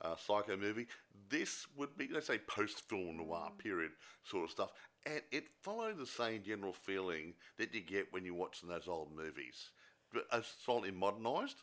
[0.00, 0.86] uh, Psycho movie.
[1.28, 3.92] This would be, let's say, post-film noir period
[4.24, 4.70] sort of stuff,
[5.04, 9.14] and it followed the same general feeling that you get when you're watching those old
[9.14, 9.70] movies,
[10.12, 11.62] but uh, slightly modernised.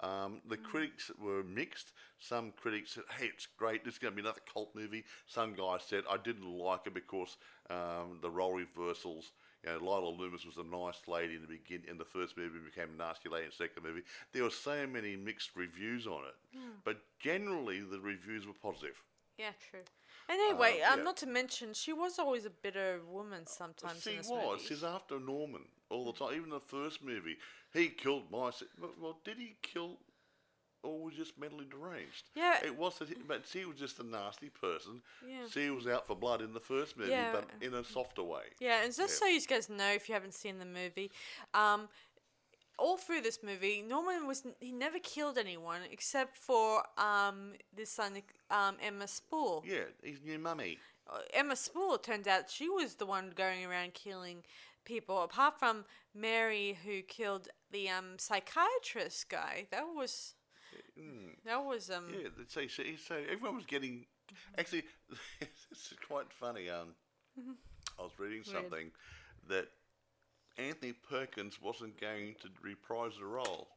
[0.00, 1.92] Um, the critics were mixed.
[2.18, 3.82] Some critics said, "Hey, it's great.
[3.82, 6.92] This is going to be another cult movie." Some guy said, "I didn't like it
[6.92, 7.38] because
[7.70, 9.32] um, the role reversals."
[9.66, 12.58] You know, Lila Loomis was a nice lady in the begin in the first movie,
[12.64, 14.02] became a nasty lady in the second movie.
[14.32, 19.02] There were so many mixed reviews on it, but generally the reviews were positive.
[19.38, 19.80] Yeah, true.
[20.28, 21.04] And anyway, Uh, um, yeah.
[21.04, 24.60] not to mention, she was always a bitter woman sometimes she in this was.
[24.60, 24.64] movie.
[24.64, 26.34] She's after Norman all the time.
[26.34, 27.36] Even the first movie,
[27.72, 28.50] he killed my.
[28.98, 29.98] Well, did he kill,
[30.82, 32.30] or was just mentally deranged?
[32.34, 32.58] Yeah.
[32.64, 32.98] it was.
[32.98, 35.02] That he, but she was just a nasty person.
[35.26, 35.46] Yeah.
[35.50, 37.32] She was out for blood in the first movie, Yeah.
[37.32, 38.42] but in a softer way.
[38.60, 39.26] Yeah, and just Yeah.
[39.26, 41.10] so you guys know, if you haven't seen the movie,
[41.54, 41.88] um,
[42.78, 48.22] all through this movie, Norman was he never killed anyone except for um this son
[48.50, 49.64] um Emma Spool.
[49.66, 50.78] Yeah, his new mummy.
[51.08, 54.42] Uh, Emma Spool turned out she was the one going around killing
[54.84, 55.22] people.
[55.22, 59.66] Apart from Mary, who killed the um psychiatrist guy.
[59.70, 60.34] That was
[61.44, 64.06] that was um Yeah, so, so, so everyone was getting.
[64.58, 64.84] Actually,
[65.40, 66.68] it's quite funny.
[66.70, 66.94] Um,
[67.98, 68.90] I was reading something
[69.48, 69.68] that
[70.58, 73.68] Anthony Perkins wasn't going to reprise the role.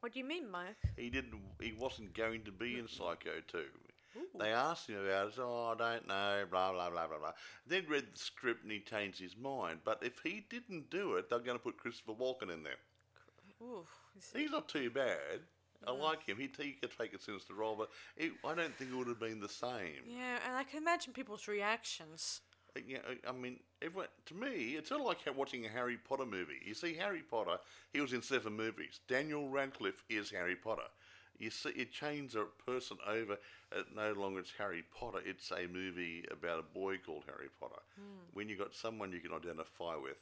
[0.00, 0.76] What do you mean, Mike?
[0.96, 3.58] he didn't he wasn't going to be in Psycho 2.
[4.38, 7.32] They asked him about it, oh, I don't know, blah, blah, blah, blah, blah.
[7.66, 9.80] Then read the script and he changed his mind.
[9.84, 12.76] But if he didn't do it, they're going to put Christopher Walken in there.
[13.60, 13.84] Ooh,
[14.16, 15.40] is- He's not too bad.
[15.86, 16.36] I like him.
[16.38, 19.20] He, he could take a sinister role, but it, I don't think it would have
[19.20, 20.02] been the same.
[20.06, 22.40] yeah, and I can imagine people's reactions.
[22.76, 25.96] Uh, Yeah, I- I mean, everyone, to me, it's sort of like watching a Harry
[25.96, 26.60] Potter movie.
[26.64, 27.58] You see, Harry Potter,
[27.92, 29.00] he was in seven movies.
[29.08, 30.88] Daniel Radcliffe is Harry Potter.
[31.38, 33.38] You see, it changes a person over.
[33.76, 35.18] Uh, no longer it's Harry Potter.
[35.24, 37.80] It's a movie about a boy called Harry Potter.
[38.32, 40.16] When you've got someone you can identify with,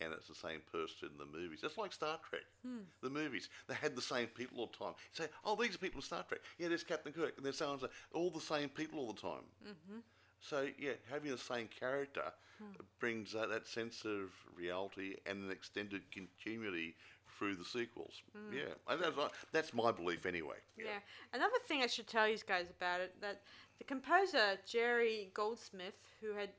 [0.00, 1.60] and it's the same person in the movies.
[1.62, 2.42] It's like Star Trek.
[2.64, 2.84] Hmm.
[3.02, 4.94] The movies they had the same people all the time.
[5.18, 6.40] You say, oh, these are people in Star Trek.
[6.58, 7.88] Yeah, there's Captain Kirk, and there's so and so.
[8.12, 9.46] All the same people all the time.
[9.64, 9.98] Mm-hmm.
[10.40, 12.72] So yeah, having the same character hmm.
[13.00, 16.94] brings that, that sense of reality and an extended continuity
[17.38, 18.22] through the sequels.
[18.36, 18.56] Hmm.
[18.56, 20.56] Yeah, and that's, uh, that's my belief anyway.
[20.76, 20.98] Yeah.
[21.32, 23.42] Another thing I should tell you guys about it that
[23.78, 26.50] the composer Jerry Goldsmith, who had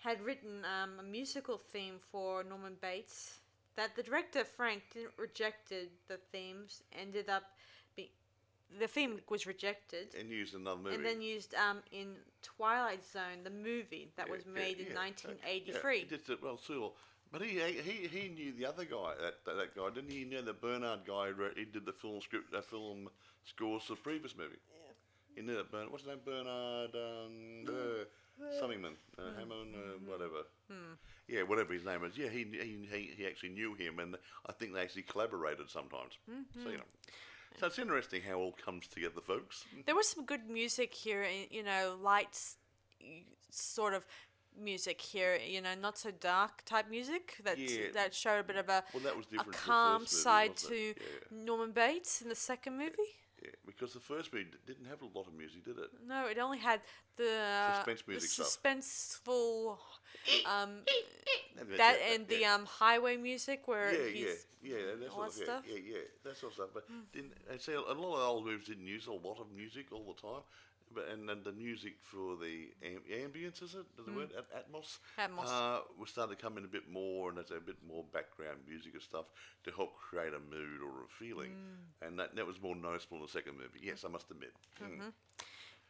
[0.00, 3.38] had written um, a musical theme for Norman Bates,
[3.76, 7.44] that the director Frank didn't rejected the themes, ended up
[7.96, 8.10] be
[8.78, 10.08] the theme was rejected.
[10.18, 10.96] And used another movie.
[10.96, 14.86] And then used um, in Twilight Zone, the movie that Yeah, was yeah, made in
[14.88, 15.98] yeah, 1983.
[15.98, 16.94] Yeah, just, uh, well, Sewell.
[17.32, 20.20] But he, he he knew the other guy, that, that, that guy, didn't he?
[20.20, 21.28] He knew the Bernard guy.
[21.28, 23.08] who wrote- He did the film script, the film
[23.44, 24.58] scores for the previous movie.
[24.72, 24.92] yeah.
[25.36, 25.70] He knew that.
[25.70, 26.20] Bernard, what's his name?
[26.24, 28.04] Bernard um, uh,
[28.60, 30.42] Summingman, uh, Hammond, uh, whatever.
[31.28, 32.16] Yeah, whatever his name is.
[32.18, 34.16] Yeah, he, he he he actually knew him, and
[34.46, 36.12] I think they actually collaborated sometimes.
[36.62, 36.84] So you know,
[37.58, 39.64] so it's interesting how it all comes together, folks.
[39.86, 42.56] There was some good music here, you know, lights
[43.00, 44.04] y- sort of
[44.60, 47.92] music here, you know, not so dark type music that Yeah.
[47.94, 49.52] that showed a bit of a, Well, that was a different.
[49.52, 50.74] to the calm movie, side to?
[50.74, 50.94] Yeah.
[51.30, 53.14] Norman Bates in the second movie.
[53.42, 55.90] Yeah, because the first movie didn't have a lot of music, did it?
[56.06, 56.80] No, it only had
[57.16, 58.52] the Suspense the music stuff.
[58.54, 59.78] suspenseful
[60.44, 60.82] um
[61.58, 65.14] And that yeah, and the um highway music where yeah, yeah, he's yeah, that all
[65.14, 65.64] sort of, that yeah, stuff.
[65.64, 66.70] yeah, yeah, that sort of stuff.
[66.74, 69.86] But didn't I say a lot of old movies didn't use a lot of music
[69.92, 70.42] all the time,
[70.94, 74.98] but and then the music for the am- ambience is it the word At- atmos
[75.18, 75.46] Atmos.
[75.46, 78.58] uh, was starting to come in a bit more, and there's a bit more background
[78.68, 79.26] music and stuff
[79.64, 81.52] to help create a mood or a feeling,
[82.02, 83.80] and that that was more noticeable in the second movie.
[83.82, 84.52] Yes, I must admit.
[84.82, 85.12] Mm.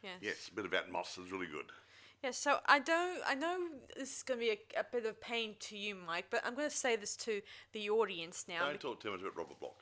[0.03, 0.17] yes.
[0.21, 1.71] Yes, a bit of atmos is really good.
[2.23, 3.19] Yeah, so I don't.
[3.25, 3.57] I know
[3.97, 6.53] this is going to be a, a bit of pain to you, Mike, but I'm
[6.53, 7.41] going to say this to
[7.73, 8.65] the audience now.
[8.67, 9.75] Don't talk too much about Robert Bloch.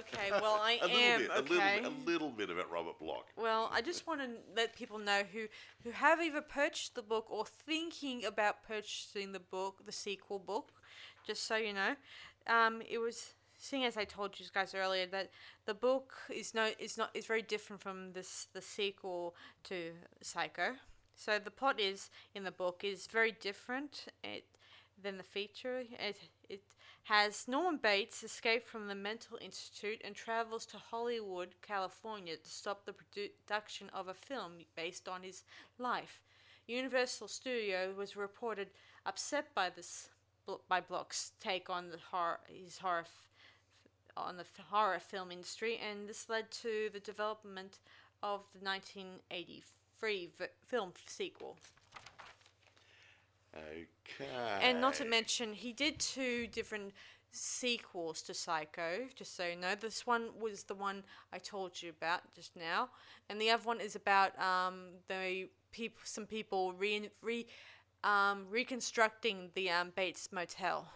[0.00, 1.20] Okay, well I a little am.
[1.20, 1.38] bit, okay.
[1.38, 3.26] a little, bit, a little bit about Robert Bloch.
[3.36, 5.46] Well, I just want to let people know who
[5.84, 10.72] who have either purchased the book or thinking about purchasing the book, the sequel book.
[11.26, 11.94] Just so you know,
[12.46, 15.30] um, it was seeing as I told you guys earlier that
[15.66, 19.34] the book is no is not is very different from this the sequel
[19.64, 20.74] to Psycho.
[21.14, 24.06] So the plot is in the book is very different.
[24.24, 24.44] It
[25.00, 25.84] than the feature.
[25.98, 26.18] It
[26.48, 26.62] it
[27.04, 32.84] has Norman Bates escape from the mental institute and travels to Hollywood, California, to stop
[32.84, 35.42] the production of a film based on his
[35.78, 36.20] life.
[36.68, 38.68] Universal Studio was reported
[39.04, 40.08] upset by this
[40.68, 43.04] by Bloch's take on the horror his horror
[44.16, 47.78] on the horror film industry, and this led to the development
[48.22, 51.56] of the 1983 v- film sequel.
[53.56, 54.28] Okay.
[54.62, 56.92] And not to mention, he did two different
[57.30, 59.74] sequels to Psycho, just so you know.
[59.74, 62.90] This one was the one I told you about just now,
[63.28, 67.46] and the other one is about um, the people, some people re, re
[68.04, 70.86] um, reconstructing the um, Bates Motel,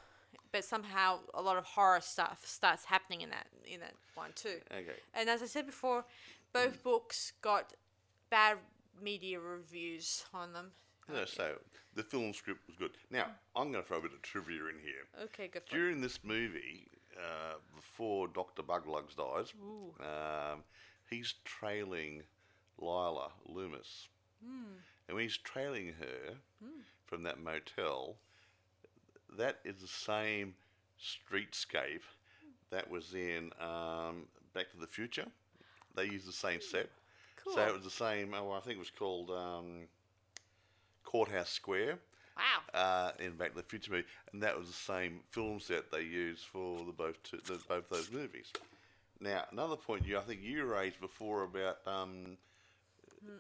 [0.53, 4.61] but somehow a lot of horror stuff starts happening in that in that one too.
[4.71, 4.99] Okay.
[5.15, 6.05] And as I said before,
[6.53, 7.73] both books got
[8.31, 8.59] bad
[9.03, 10.71] media reviews on them.
[11.13, 11.55] No, so
[11.95, 12.93] the film script was good.
[13.11, 15.25] Now I'm going to throw a bit of trivia in here.
[15.25, 15.63] Okay, good.
[15.67, 19.53] For During this movie, uh, before Doctor Buglugs dies,
[20.01, 20.63] um,
[21.09, 22.23] he's trailing
[22.79, 24.09] Lila Loomis,
[25.09, 26.35] and when he's trailing her
[27.07, 28.17] from that motel,
[29.39, 30.55] that is the same
[31.01, 32.03] streetscape
[32.71, 35.27] that was in um, Back to the Future.
[35.95, 36.91] They used the same set,
[37.55, 38.35] so it was the same.
[38.35, 39.87] Oh, I think it was called um,
[41.11, 41.99] Courthouse Square
[42.37, 42.79] Wow.
[42.79, 46.03] uh, in Back to the Future movie, and that was the same film set they
[46.03, 48.53] used for the both two, the, both those movies.
[49.21, 52.37] Now, another point you I think you raised before about um,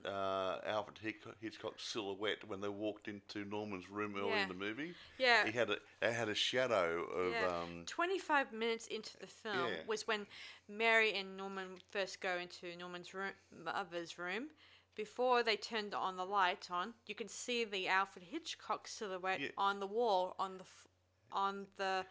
[0.07, 4.43] uh, Alfred Hitchcock, Hitchcock's silhouette when they walked into Norman's room early Yeah.
[4.45, 4.95] in the movie.
[5.19, 5.45] Yeah.
[5.45, 7.47] he had a it had a shadow of Yeah.
[7.63, 9.83] um, 25 minutes into the film Yeah.
[9.87, 10.27] was when
[10.69, 14.49] Mary and Norman first go into Norman's room, mother's room.
[14.97, 19.49] Before they turned on the light on, you can see the Alfred Hitchcock silhouette Yeah.
[19.59, 20.87] on the wall on the f-
[21.33, 22.05] on the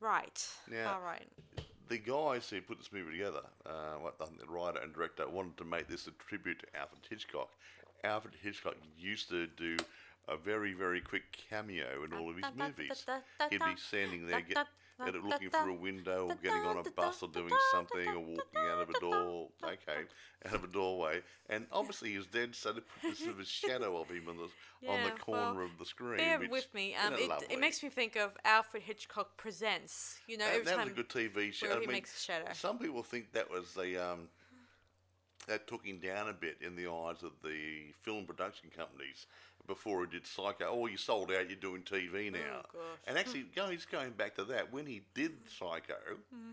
[0.00, 0.48] right.
[0.70, 0.92] Yeah.
[0.92, 1.26] All right.
[1.88, 5.28] the guys who put this movie together, uh, what I think the writer and director
[5.28, 7.50] wanted to make this a tribute to Alfred Hitchcock.
[8.02, 9.76] Alfred Hitchcock used to do
[10.26, 13.04] a very, very quick cameo in all of his movies.
[13.50, 14.66] He'd be standing there, get,
[15.04, 18.60] get looking through a window, or getting on a bus, or doing something, or walking
[18.70, 19.48] out of a door.
[19.64, 20.02] Okay,
[20.46, 23.44] out of a doorway, and obviously he's dead, so they put this sort of a
[23.44, 26.18] shadow of him on the on the corner well, of the screen.
[26.18, 26.94] Bear which, with me.
[26.94, 30.18] Um, it, it makes me think of Alfred Hitchcock Presents.
[30.26, 31.68] You know, Uh, every that time was a good TV show.
[31.68, 32.52] where I mean, makes a shadow.
[32.52, 34.28] Some people think that was the um,
[35.46, 39.26] that took him down a bit in the eyes of the film production companies
[39.66, 40.66] before he did Psycho.
[40.68, 41.48] Oh, you sold out.
[41.48, 42.62] You're doing TV now.
[42.72, 42.82] gosh.
[43.06, 45.94] and actually, going just going back to that, when he did Psycho,
[46.34, 46.50] Mm-hmm.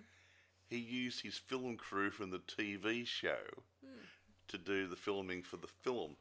[0.69, 3.37] he used his film crew from the TV show
[3.83, 4.03] Hmm.
[4.49, 6.15] to do the filming for the film.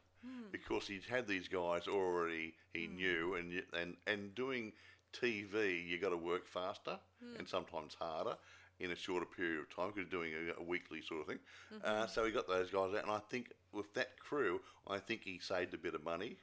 [0.51, 2.95] Because he'd had these guys already, he Hmm.
[2.97, 4.73] knew, and and and doing
[5.13, 7.35] TV, you got to work faster Hmm.
[7.37, 8.37] and sometimes harder
[8.79, 11.39] in a shorter period of time because you're doing a, a weekly sort of thing.
[11.73, 11.81] Mm-hmm.
[11.85, 15.23] Uh, so he got those guys out, and I think with that crew, I think
[15.23, 16.37] he saved a bit of money.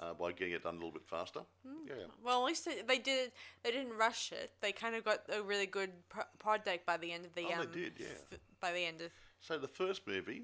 [0.00, 1.40] Uh, by getting it done a little bit faster.
[1.66, 1.86] Hmm.
[1.88, 1.94] Yeah.
[2.24, 3.32] Well, at least they, they did.
[3.62, 4.52] They didn't rush it.
[4.60, 7.44] They kind of got a really good pro- project by the end of the.
[7.46, 8.06] Oh, they um, did, yeah.
[8.32, 9.10] f- by the end of.
[9.40, 10.42] So the first movie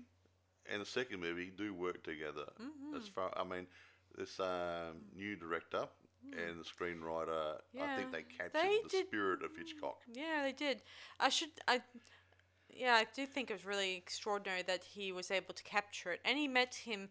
[0.70, 2.46] and the second movie do work together.
[2.60, 2.96] Mm-hmm.
[2.96, 3.66] As far, I mean,
[4.16, 5.86] this um, new director
[6.32, 8.12] and the screenwriter, I think Mm.
[8.12, 9.98] They captured they the did- spirit of Hitchcock.
[10.12, 10.82] Yeah, they did.
[11.20, 11.50] I should.
[11.68, 11.80] I.
[12.76, 16.20] Yeah, I do think it was really extraordinary that he was able to capture it,
[16.24, 17.08] and he met him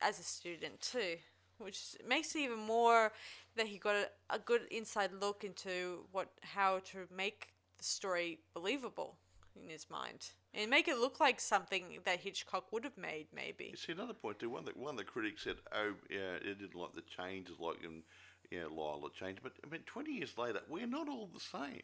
[0.00, 1.16] as a student too,
[1.58, 3.12] which makes it even more
[3.56, 7.48] that he got a, a good inside look into what how to make
[7.78, 9.16] the story believable
[9.60, 13.68] in his mind and make it look like something that Hitchcock would have made, maybe.
[13.70, 14.50] You see another point too.
[14.50, 17.82] One that one of the critics said, "Oh, yeah, it didn't like the changes, like
[17.84, 18.02] in,
[18.50, 21.82] you know, Lila changed." But I mean, twenty years later, we're not all the same.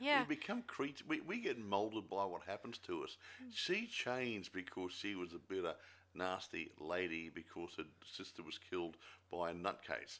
[0.00, 0.24] Yeah.
[0.28, 1.06] We become creatures.
[1.06, 3.16] We, we get moulded by what happens to us.
[3.42, 3.50] Mm.
[3.54, 5.74] She changed because she was a bitter,
[6.14, 8.96] nasty lady because her sister was killed
[9.30, 10.18] by a nutcase.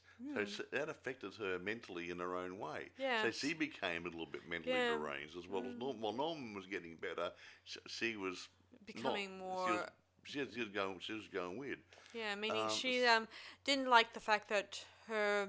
[0.49, 2.91] So that affected her mentally in her own way.
[3.23, 4.97] So she became a little bit mentally Yeah.
[4.97, 6.01] deranged as well as Norman.
[6.01, 7.31] While Norman was getting better,
[7.65, 8.87] sh- she was not.
[8.87, 9.87] Becoming She was, more-
[10.25, 10.99] she was, she was going.
[11.01, 11.79] She was going weird.
[12.15, 13.29] Yeah, meaning Um, she um
[13.65, 15.49] didn't like the fact that her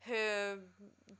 [0.00, 0.58] her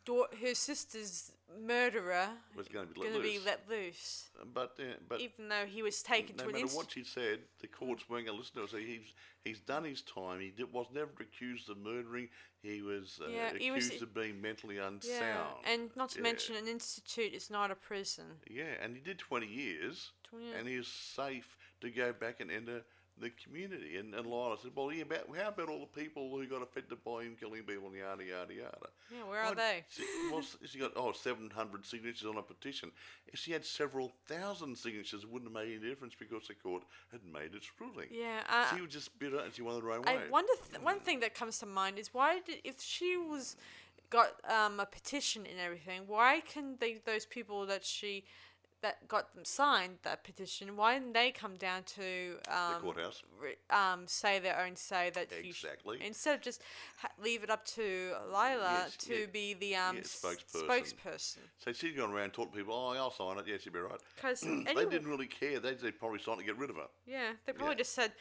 [0.04, 3.44] dau- her sister's murderer Was going to be let gonna be loose.
[3.46, 6.90] let loose, But uh, but even though he was taken no to an matter what
[6.90, 8.66] she said, the courts weren't going to listen to her.
[8.68, 9.12] So he's
[9.44, 10.40] he's done his time.
[10.40, 12.28] He did, was never accused of murdering.
[12.62, 15.02] He was uh, Yeah, he was- accused of being mentally unsound.
[15.20, 16.22] Yeah, and not to Yeah.
[16.24, 18.24] mention an institute is not a prison.
[18.50, 22.50] yeah, and he did twenty years, 20 and he was safe to go back and
[22.50, 22.82] enter
[23.20, 23.96] the community.
[23.96, 27.02] And, and Lila said, well, yeah, about, how about all the people who got affected
[27.04, 28.88] by him killing people and yada, yada, yada.
[29.10, 29.84] Yeah, where are they?
[29.88, 32.90] She, well, she got, oh, 700 signatures on a petition.
[33.26, 36.82] If she had several thousand signatures, it wouldn't have made any difference because the court
[37.10, 38.08] had made its ruling.
[38.10, 40.22] Yeah, uh, she was just bitter and she wanted her own I way.
[40.30, 40.52] wonder.
[40.70, 43.56] Th- one thing that comes to mind is why did if she was
[44.10, 48.24] got um, a petition and everything, why can they those people that she
[48.86, 53.22] that got them signed that petition, why didn't they come down to um, the courthouse.
[53.40, 55.98] re- um, say their own say that Exactly.
[56.04, 56.62] instead of just
[56.98, 60.68] ha- leave it up to Lila Yes, to yeah, be the um, yeah, spokesperson.
[60.68, 61.38] spokesperson.
[61.58, 63.44] So she'd gone around talking to people, oh, I'll sign it.
[63.48, 63.98] Yes, you'd be right.
[64.16, 65.58] Because they didn't really care.
[65.58, 66.88] They, they probably signed to get rid of her.
[67.06, 67.78] Yeah, they probably Yeah.
[67.78, 68.12] just said,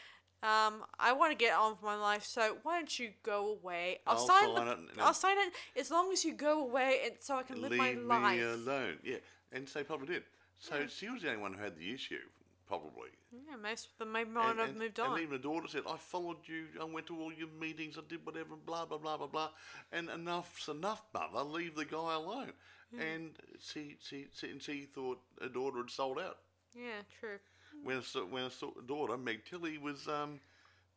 [0.41, 3.99] um, "I want to get on with my life, so why don't you go away?
[4.07, 6.99] I'll, I'll sign, sign the, it I'll sign it as long as you go away,
[7.05, 8.97] and so I can live Leave my me life." alone.
[9.03, 9.17] Yeah,
[9.51, 10.23] and so they probably did.
[10.59, 12.21] So she was the only one who had the issue,
[12.67, 13.09] probably.
[13.31, 16.37] Yeah, most of them may and, have moved and even the daughter said, I followed
[16.45, 19.49] you, I went to all your meetings, I did whatever, blah, blah, blah, blah, blah.
[19.91, 22.53] And enough's enough, mother, leave the guy alone.
[22.97, 26.37] And she, she, she, and she thought her daughter had sold out.
[26.73, 27.39] yeah, true.
[27.83, 30.39] When, her so- when her daughter, Meg Tilly, was um,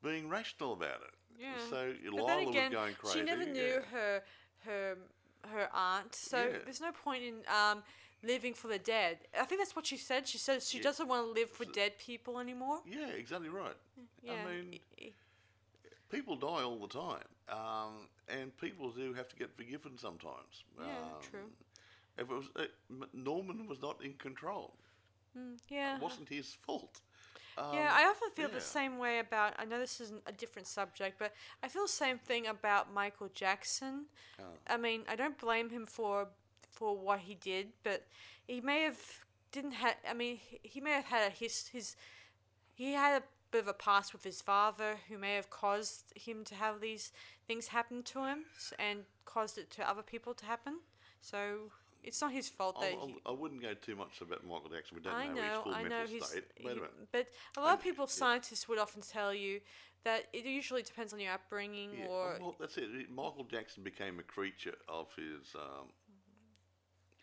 [0.02, 1.14] being rational about it.
[1.40, 1.54] Yeah.
[1.70, 3.18] So Lila again, was going crazy.
[3.18, 3.80] she never knew yeah.
[3.92, 4.22] her
[4.64, 4.96] her
[5.52, 6.58] her aunt, so Yeah.
[6.64, 7.82] there's no point in um,
[8.22, 9.18] living for the dead.
[9.38, 10.26] I think that's what she said.
[10.26, 10.84] She said she Yeah.
[10.84, 12.82] doesn't want to live for dead people anymore.
[12.86, 13.76] Yeah, exactly right.
[14.22, 14.80] Yeah, I mean,
[16.10, 20.64] people die all the time, um, and people do have to get forgiven sometimes.
[20.78, 21.50] Yeah, um, true.
[22.16, 22.64] If it was uh,
[23.12, 24.74] Norman was not in control,
[25.68, 25.96] yeah.
[25.96, 27.00] it wasn't his fault.
[27.56, 28.54] Um, Yeah, I often feel yeah.
[28.54, 29.54] the same way about.
[29.58, 33.28] I know this is a different subject, but I feel the same thing about Michael
[33.34, 34.06] Jackson.
[34.38, 34.44] Oh.
[34.66, 36.28] I mean, I don't blame him for
[36.78, 38.06] for what he did, but
[38.46, 39.00] he may have
[39.50, 39.96] didn't have.
[40.08, 41.96] I mean, he, may have had a his his.
[42.74, 46.44] He had a bit of a past with his father, who may have caused him
[46.44, 47.12] to have these
[47.46, 48.44] things happen to him,
[48.78, 50.78] and caused it to other people to happen.
[51.20, 51.72] So
[52.04, 52.92] it's not his fault that.
[52.92, 54.96] I, he, I, wouldn't go too much about Michael Jackson.
[54.96, 55.88] We don't I know, know, his full I know.
[55.88, 56.44] mental state.
[56.64, 56.92] Wait a minute.
[57.10, 57.26] but
[57.56, 58.12] a lot of people, yeah.
[58.12, 59.60] scientists would often tell you
[60.04, 62.84] that it usually depends on your upbringing Yeah, or well, that's it.
[62.84, 65.88] It- Michael Jackson became a creature of his um,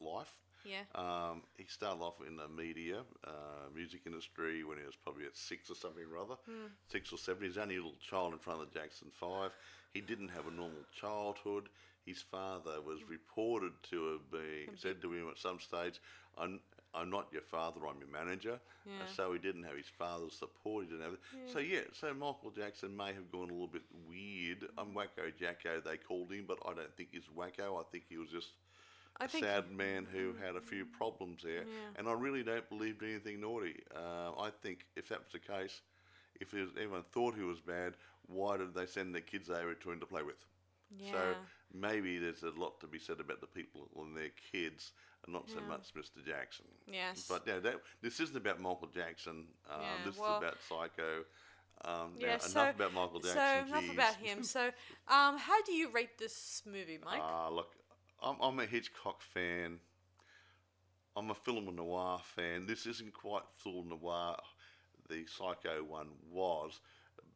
[0.05, 0.33] life.
[0.63, 5.25] yeah, Um, he started off in the media, uh, music industry when he was probably
[5.25, 6.67] at six or something or other, Hmm.
[6.87, 7.43] six or seven.
[7.43, 9.51] He's only a little child in front of the Jackson Five.
[9.93, 11.69] He didn't have a normal childhood.
[12.05, 15.99] His father was reported to have been said to him at some stage,
[16.37, 16.59] "I'm,
[16.93, 17.85] I'm not your father.
[17.87, 19.03] I'm your manager." Yeah.
[19.03, 20.85] Uh, so he didn't have his father's support.
[20.85, 21.21] He didn't have it.
[21.51, 24.67] So yeah, so Michael Jackson may have gone a little bit weird.
[24.77, 27.79] I'm Wacko Jacko, they called him, but I don't think he's wacko.
[27.79, 28.49] I think he was just
[29.19, 31.95] I a think sad man who had a few problems there, Yeah.
[31.97, 33.81] and I really don't believe anything naughty.
[33.95, 35.81] Uh, I think if that was the case,
[36.41, 37.95] if was, everyone thought he was bad,
[38.27, 40.35] why did they send their kids over to him to play with?
[40.97, 41.35] yeah, So
[41.73, 44.91] maybe there's a lot to be said about the people and their kids,
[45.23, 46.23] and not so much Mr.
[46.25, 46.65] Jackson.
[46.91, 49.47] yes, But yeah, that, this isn't about Michael Jackson.
[49.69, 51.25] Um, Yeah, this well- is about Psycho.
[51.83, 52.37] Um, yeah.
[52.37, 53.33] so enough about Michael Jackson.
[53.35, 53.67] so Jackson.
[53.69, 53.93] enough geez.
[53.93, 54.43] about him.
[54.43, 54.65] So,
[55.07, 57.19] um, how do you rate this movie, Mike?
[57.21, 57.75] Ah, look,
[58.25, 59.79] I'm, I'm a Hitchcock fan.
[61.15, 62.65] I'm a film noir fan.
[62.65, 64.35] This isn't quite film noir.
[65.07, 66.79] The Psycho one was,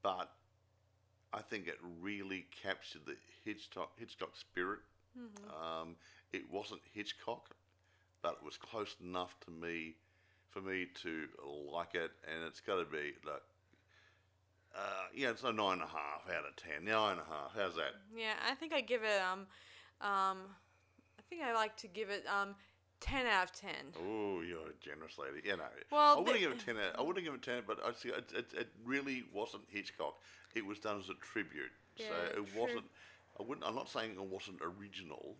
[0.02, 0.32] but
[1.32, 3.16] I think it really captured the
[3.46, 4.80] Hitchcock Hitchcock spirit.
[5.50, 5.96] Um,
[6.34, 7.50] it wasn't Hitchcock,
[8.22, 9.96] but it was close enough to me
[10.50, 11.28] for me to
[11.72, 13.44] like it, and it's got to be like.
[14.76, 16.86] Uh, yeah, it's a nine and a half out of ten.
[16.86, 17.52] Nine and a half.
[17.56, 17.96] How's that?
[18.16, 19.48] yeah, I think I give it um,
[20.02, 20.38] um,
[21.30, 22.56] think I like to give it um,
[23.00, 23.94] ten out of ten.
[24.00, 25.48] Oh, you're a generous lady.
[25.48, 26.78] You know, Well, I wouldn't the- give it ten.
[26.78, 30.16] Out, I wouldn't give it ten, but I see it, it, it really wasn't Hitchcock.
[30.56, 32.46] It was done as a tribute, so it true.
[32.62, 32.86] wasn't.
[33.40, 33.66] I wouldn't.
[33.66, 35.36] I'm not saying it wasn't original,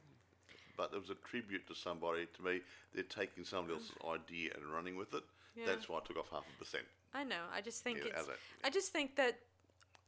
[0.78, 2.28] but there was a tribute to somebody.
[2.38, 2.62] To me,
[2.94, 5.24] they're taking somebody else's idea and running with it.
[5.56, 5.66] Yeah.
[5.66, 6.84] That's why I took off half a percent.
[7.14, 7.42] I know.
[7.54, 8.30] I just think Yeah, it's.
[8.64, 9.40] I just think that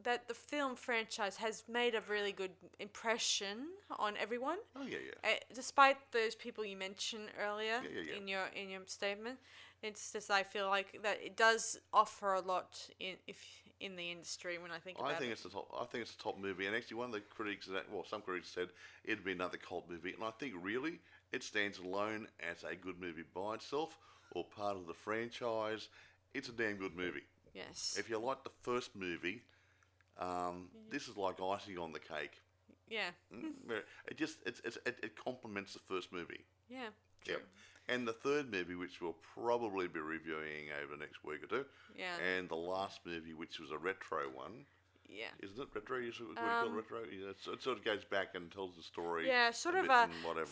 [0.04, 3.68] that the film franchise has made a really good impression
[3.99, 4.58] on everyone.
[4.76, 5.30] Oh yeah, yeah.
[5.32, 8.18] Uh, despite those people you mentioned earlier Yeah, yeah, yeah.
[8.18, 9.38] in your in your statement,
[9.84, 13.43] it's just I feel like that it does offer a lot in if
[13.80, 15.34] in the industry when I think about I think it.
[15.34, 15.68] it's the top.
[15.80, 18.22] I think it's the top movie, and actually, one of the critics, that- well, some
[18.22, 18.70] critics said
[19.04, 20.99] it'd be another cult movie, and I think really
[21.32, 23.97] it stands alone as a good movie by itself
[24.32, 25.89] or part of the franchise.
[26.34, 27.24] It's a damn good movie.
[27.54, 27.95] yes.
[27.97, 29.41] If you like the first movie,
[30.18, 32.41] um, this is like icing on the cake.
[32.89, 33.09] yeah.
[33.34, 33.53] Mm,
[34.07, 36.45] It just it's, it's, it, it complements the first movie.
[36.70, 36.89] Yeah.
[37.28, 37.41] Yep.
[37.89, 41.66] And the third movie, which we'll probably be reviewing over the next week or two,
[41.97, 42.16] Yeah.
[42.18, 44.66] and the last movie, which was a retro one,
[45.09, 45.26] Yeah.
[45.41, 45.68] isn't it?
[45.74, 45.97] Retro?
[45.97, 46.99] You sort of, what do you call Um, retro?
[47.12, 49.28] Yeah, it's- it sort of goes back and tells the story.
[49.28, 50.49] Yeah, sort of a whatever, whatever.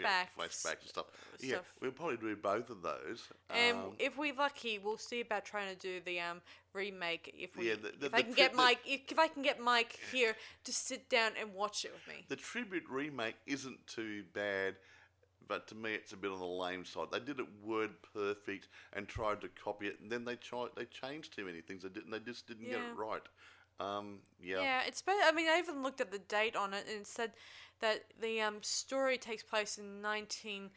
[0.00, 1.06] Yeah, flashbacks flashbacks and stuff.
[1.40, 3.28] Yeah, we'll probably do both of those.
[3.48, 6.42] And Um, if we're lucky, we'll see about trying to do the um
[6.72, 7.34] remake.
[7.38, 9.60] If we, Yeah, the- the- if I can get Mike, if, if I can get
[9.60, 12.24] Mike here to sit down and watch it with me.
[12.28, 14.76] the tribute remake isn't too bad,
[15.48, 17.08] but to me it's a bit on the lame side.
[17.10, 20.84] They did it word perfect and tried to copy it, and then they tried they
[20.86, 21.82] changed too many things.
[21.82, 22.10] They didn't.
[22.10, 23.22] They just didn't get it right.
[23.80, 24.62] Um, yeah.
[24.62, 25.18] Yeah, it's better.
[25.24, 27.32] I mean, I even looked at the date on it, and it said
[27.80, 30.70] that the um story takes place in nineteen,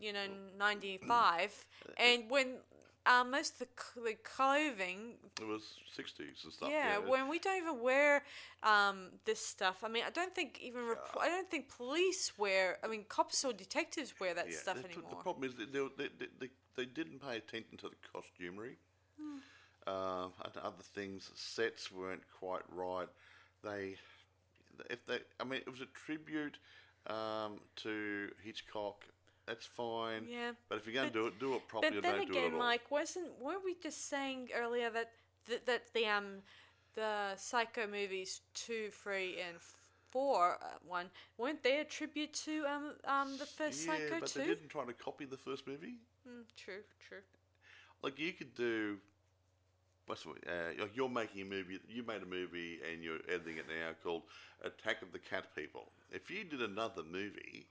[0.00, 0.26] you know,
[0.58, 1.64] ninety five,
[1.96, 2.56] and when
[3.06, 6.70] um most of the, cl- the clothing It was sixties and stuff.
[6.70, 8.22] Yeah, when we don't even wear
[8.62, 9.76] um, this stuff.
[9.84, 12.78] I mean, I don't think even rep- I don't think police wear.
[12.82, 15.10] I mean, cops or detectives wear that Yeah, stuff the, anymore.
[15.10, 18.76] The problem is they, they, they, they, they didn't pay attention to the costumery.
[19.20, 19.38] Hmm.
[19.86, 23.08] Uh, and other things, sets weren't quite right.
[23.62, 23.96] They,
[24.88, 26.56] if they, I mean, it was a tribute
[27.06, 29.04] um, to Hitchcock.
[29.46, 30.26] That's fine.
[30.30, 31.96] Yeah, But if you're going to do it, do it properly.
[31.96, 32.58] but then don't do it again, at all.
[32.60, 35.10] Mike, wasn't weren't we just saying earlier that
[35.48, 36.42] that, that the um
[36.94, 39.58] the Psycho movies two, three, and
[40.10, 44.28] four uh, one weren't they a tribute to um um the first yeah, Psycho but
[44.28, 44.38] two?
[44.38, 45.96] they didn't try to copy the first movie.
[46.26, 47.18] Mm, true, true.
[48.02, 48.98] Like you could do.
[50.06, 51.80] What's the, uh, like you're making a movie.
[51.88, 54.22] You made a movie and you're editing it now called
[54.62, 55.90] Attack of the Cat People.
[56.10, 57.66] If you did another movie,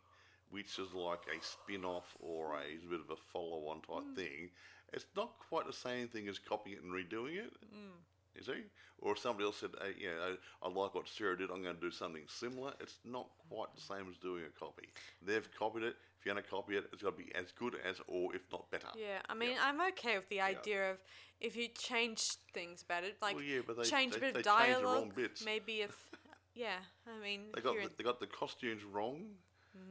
[0.54, 4.14] which is like a spin-off or a bit of a follow-on type Hmm.
[4.14, 4.52] thing,
[4.94, 7.52] it's not quite the same thing as copying it and redoing it.
[7.74, 7.98] Hmm.
[8.36, 8.64] You see,
[9.00, 10.18] or if somebody else said, hey, "Yeah,
[10.62, 11.52] I, I like what Sarah did.
[11.52, 14.90] I'm going to do something similar." It's not quite the same as doing a copy.
[15.22, 15.96] They've copied it.
[16.20, 18.42] If you're going to copy it, it's got to be as good as, or if
[18.52, 18.88] not better.
[18.96, 20.98] Yeah, I mean, I'm okay with the idea of
[21.42, 22.22] if you change
[22.54, 24.84] things about it, like Well, yeah, but they- change they- a bit of change the
[24.84, 26.10] wrong dialogue, maybe if,
[26.56, 29.38] yeah, I mean, They got the, they got the costumes wrong.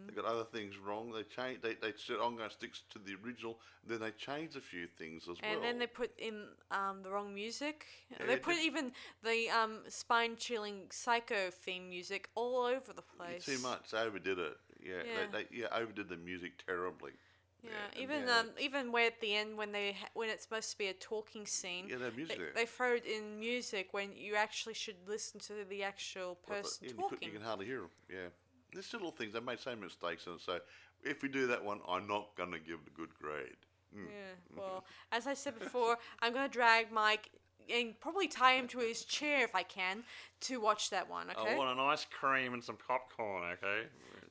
[0.07, 1.11] They got other things wrong.
[1.11, 1.63] They changed.
[1.63, 3.59] They, they said I'm going to stick to the original.
[3.87, 5.53] Then they changed a few things as and well.
[5.55, 7.87] And then they put in um, the wrong music.
[8.11, 8.93] Yeah, they put even
[9.25, 13.45] the um, spine-chilling psycho theme music all over the place.
[13.45, 13.91] too much.
[13.91, 14.57] They overdid it.
[14.85, 15.27] Yeah, Yeah.
[15.33, 17.13] They, they yeah overdid the music terribly.
[17.63, 20.43] Yeah, and even yeah, um, even where at the end when they ha- when it's
[20.43, 23.89] supposed to be a talking scene, Yeah, they music they, they throw it in music
[23.93, 27.29] when you actually should listen to the actual the- person yeah, you, could, talking.
[27.29, 27.91] you can hardly hear them.
[28.11, 28.29] Yeah,
[28.73, 29.33] there's little things.
[29.33, 30.41] They made so many mistakes and.
[30.41, 30.59] So
[31.03, 33.57] if we do that one, I'm not going to give it a good grade.
[33.97, 34.07] Mm.
[34.07, 37.31] Yeah, well, as I said before, I'm going to drag Mike
[37.73, 40.03] and probably tie him to his chair if I can
[40.43, 41.55] to watch that one, okay?
[41.55, 43.89] I want an ice cream and some popcorn, okay?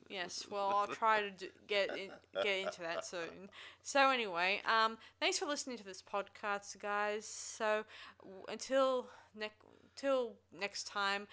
[0.08, 2.10] Yes, well, I'll try to d- get in,
[2.42, 3.48] get into that soon.
[3.82, 7.26] So anyway, um, thanks for listening to this podcast, guys.
[7.26, 7.84] So
[8.22, 9.56] w- until next
[9.96, 11.26] till next time,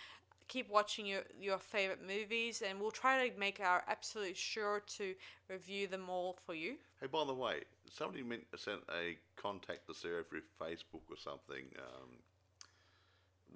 [0.50, 5.16] keep watching your your favorite movies, and we'll try to make our absolute sure to
[5.48, 6.76] review them all for you.
[7.00, 11.64] Hey, by the way, somebody meant sent a contact to Sarah through Facebook or something
[11.78, 12.10] um,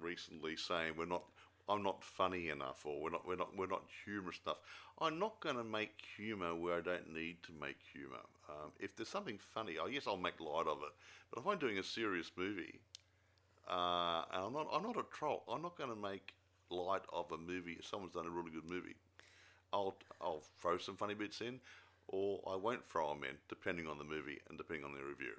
[0.00, 1.24] recently saying we're not.
[1.66, 3.26] I'm not funny enough, or we're not.
[3.26, 3.56] We're not.
[3.56, 4.58] We're not humorous enough.
[5.00, 8.22] I'm not going to make humor where I don't need to make humor.
[8.48, 10.92] Um, if there's something funny, I guess I'll make light of it.
[11.30, 12.80] But if I'm doing a serious movie,
[13.68, 14.68] uh, I'm not.
[14.72, 15.42] I'm not a troll.
[15.50, 16.34] I'm not going to make
[16.74, 18.96] light of a movie if someone's done a really good movie.
[19.72, 21.60] I'll I'll throw some funny bits in,
[22.08, 25.34] or I won't throw them in, depending on the movie and depending on the review.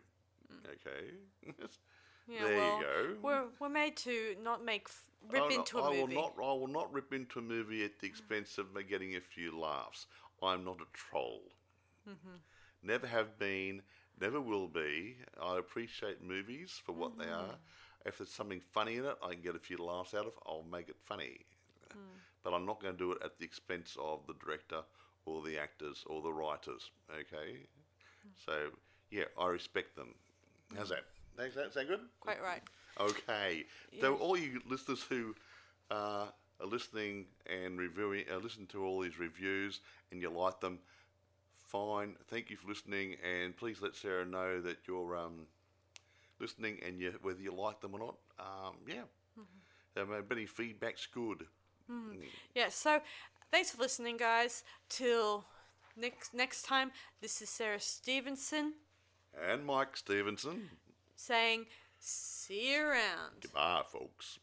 [0.66, 1.12] Okay.
[2.28, 3.16] Yeah, There you go.
[3.22, 6.16] We're we're made to not make f- rip will- into a I movie.
[6.16, 6.34] will not.
[6.40, 9.58] I will not rip into a movie at the expense of me getting a few
[9.60, 10.08] laughs.
[10.42, 11.42] I'm not a troll.
[12.10, 12.38] Mm-hmm.
[12.84, 13.82] Never have been.
[14.20, 15.18] Never will be.
[15.42, 17.52] I appreciate movies for what they Mm-hmm.
[17.52, 17.58] are.
[18.06, 20.34] If there's something funny in it, I can get a few laughs out of.
[20.46, 21.40] I'll make it funny.
[21.92, 22.00] Hmm.
[22.44, 24.82] But I'm not going to do it at the expense of the director
[25.26, 26.92] or the actors or the writers.
[27.12, 27.58] Okay.
[28.22, 28.30] Hmm.
[28.46, 28.70] So
[29.10, 30.14] yeah, I respect them.
[30.76, 31.06] How's that?
[31.38, 32.00] Does that sound good?
[32.20, 32.62] Quite right.
[33.00, 33.66] Okay.
[34.00, 35.36] So all you listeners who
[35.92, 36.26] uh,
[36.62, 39.82] are listening and reviewing, uh, listen to all these reviews
[40.12, 40.80] and you like them,
[41.58, 42.16] fine.
[42.30, 45.48] Thank you for listening, and please let Sarah know that you're um,
[46.40, 48.16] listening and you whether you like them or not.
[48.40, 49.04] Um, yeah.
[49.40, 50.12] Mm-hmm.
[50.12, 51.46] Um, any feedback's good.
[52.56, 53.00] Yeah, so
[53.52, 54.64] thanks for listening, guys.
[54.90, 55.46] Till
[55.96, 58.74] next next time, this is Sarah Stevenson
[59.50, 60.70] And Mike Stevenson.
[61.16, 61.66] saying,
[62.00, 63.42] see you around.
[63.42, 64.40] Goodbye, folks.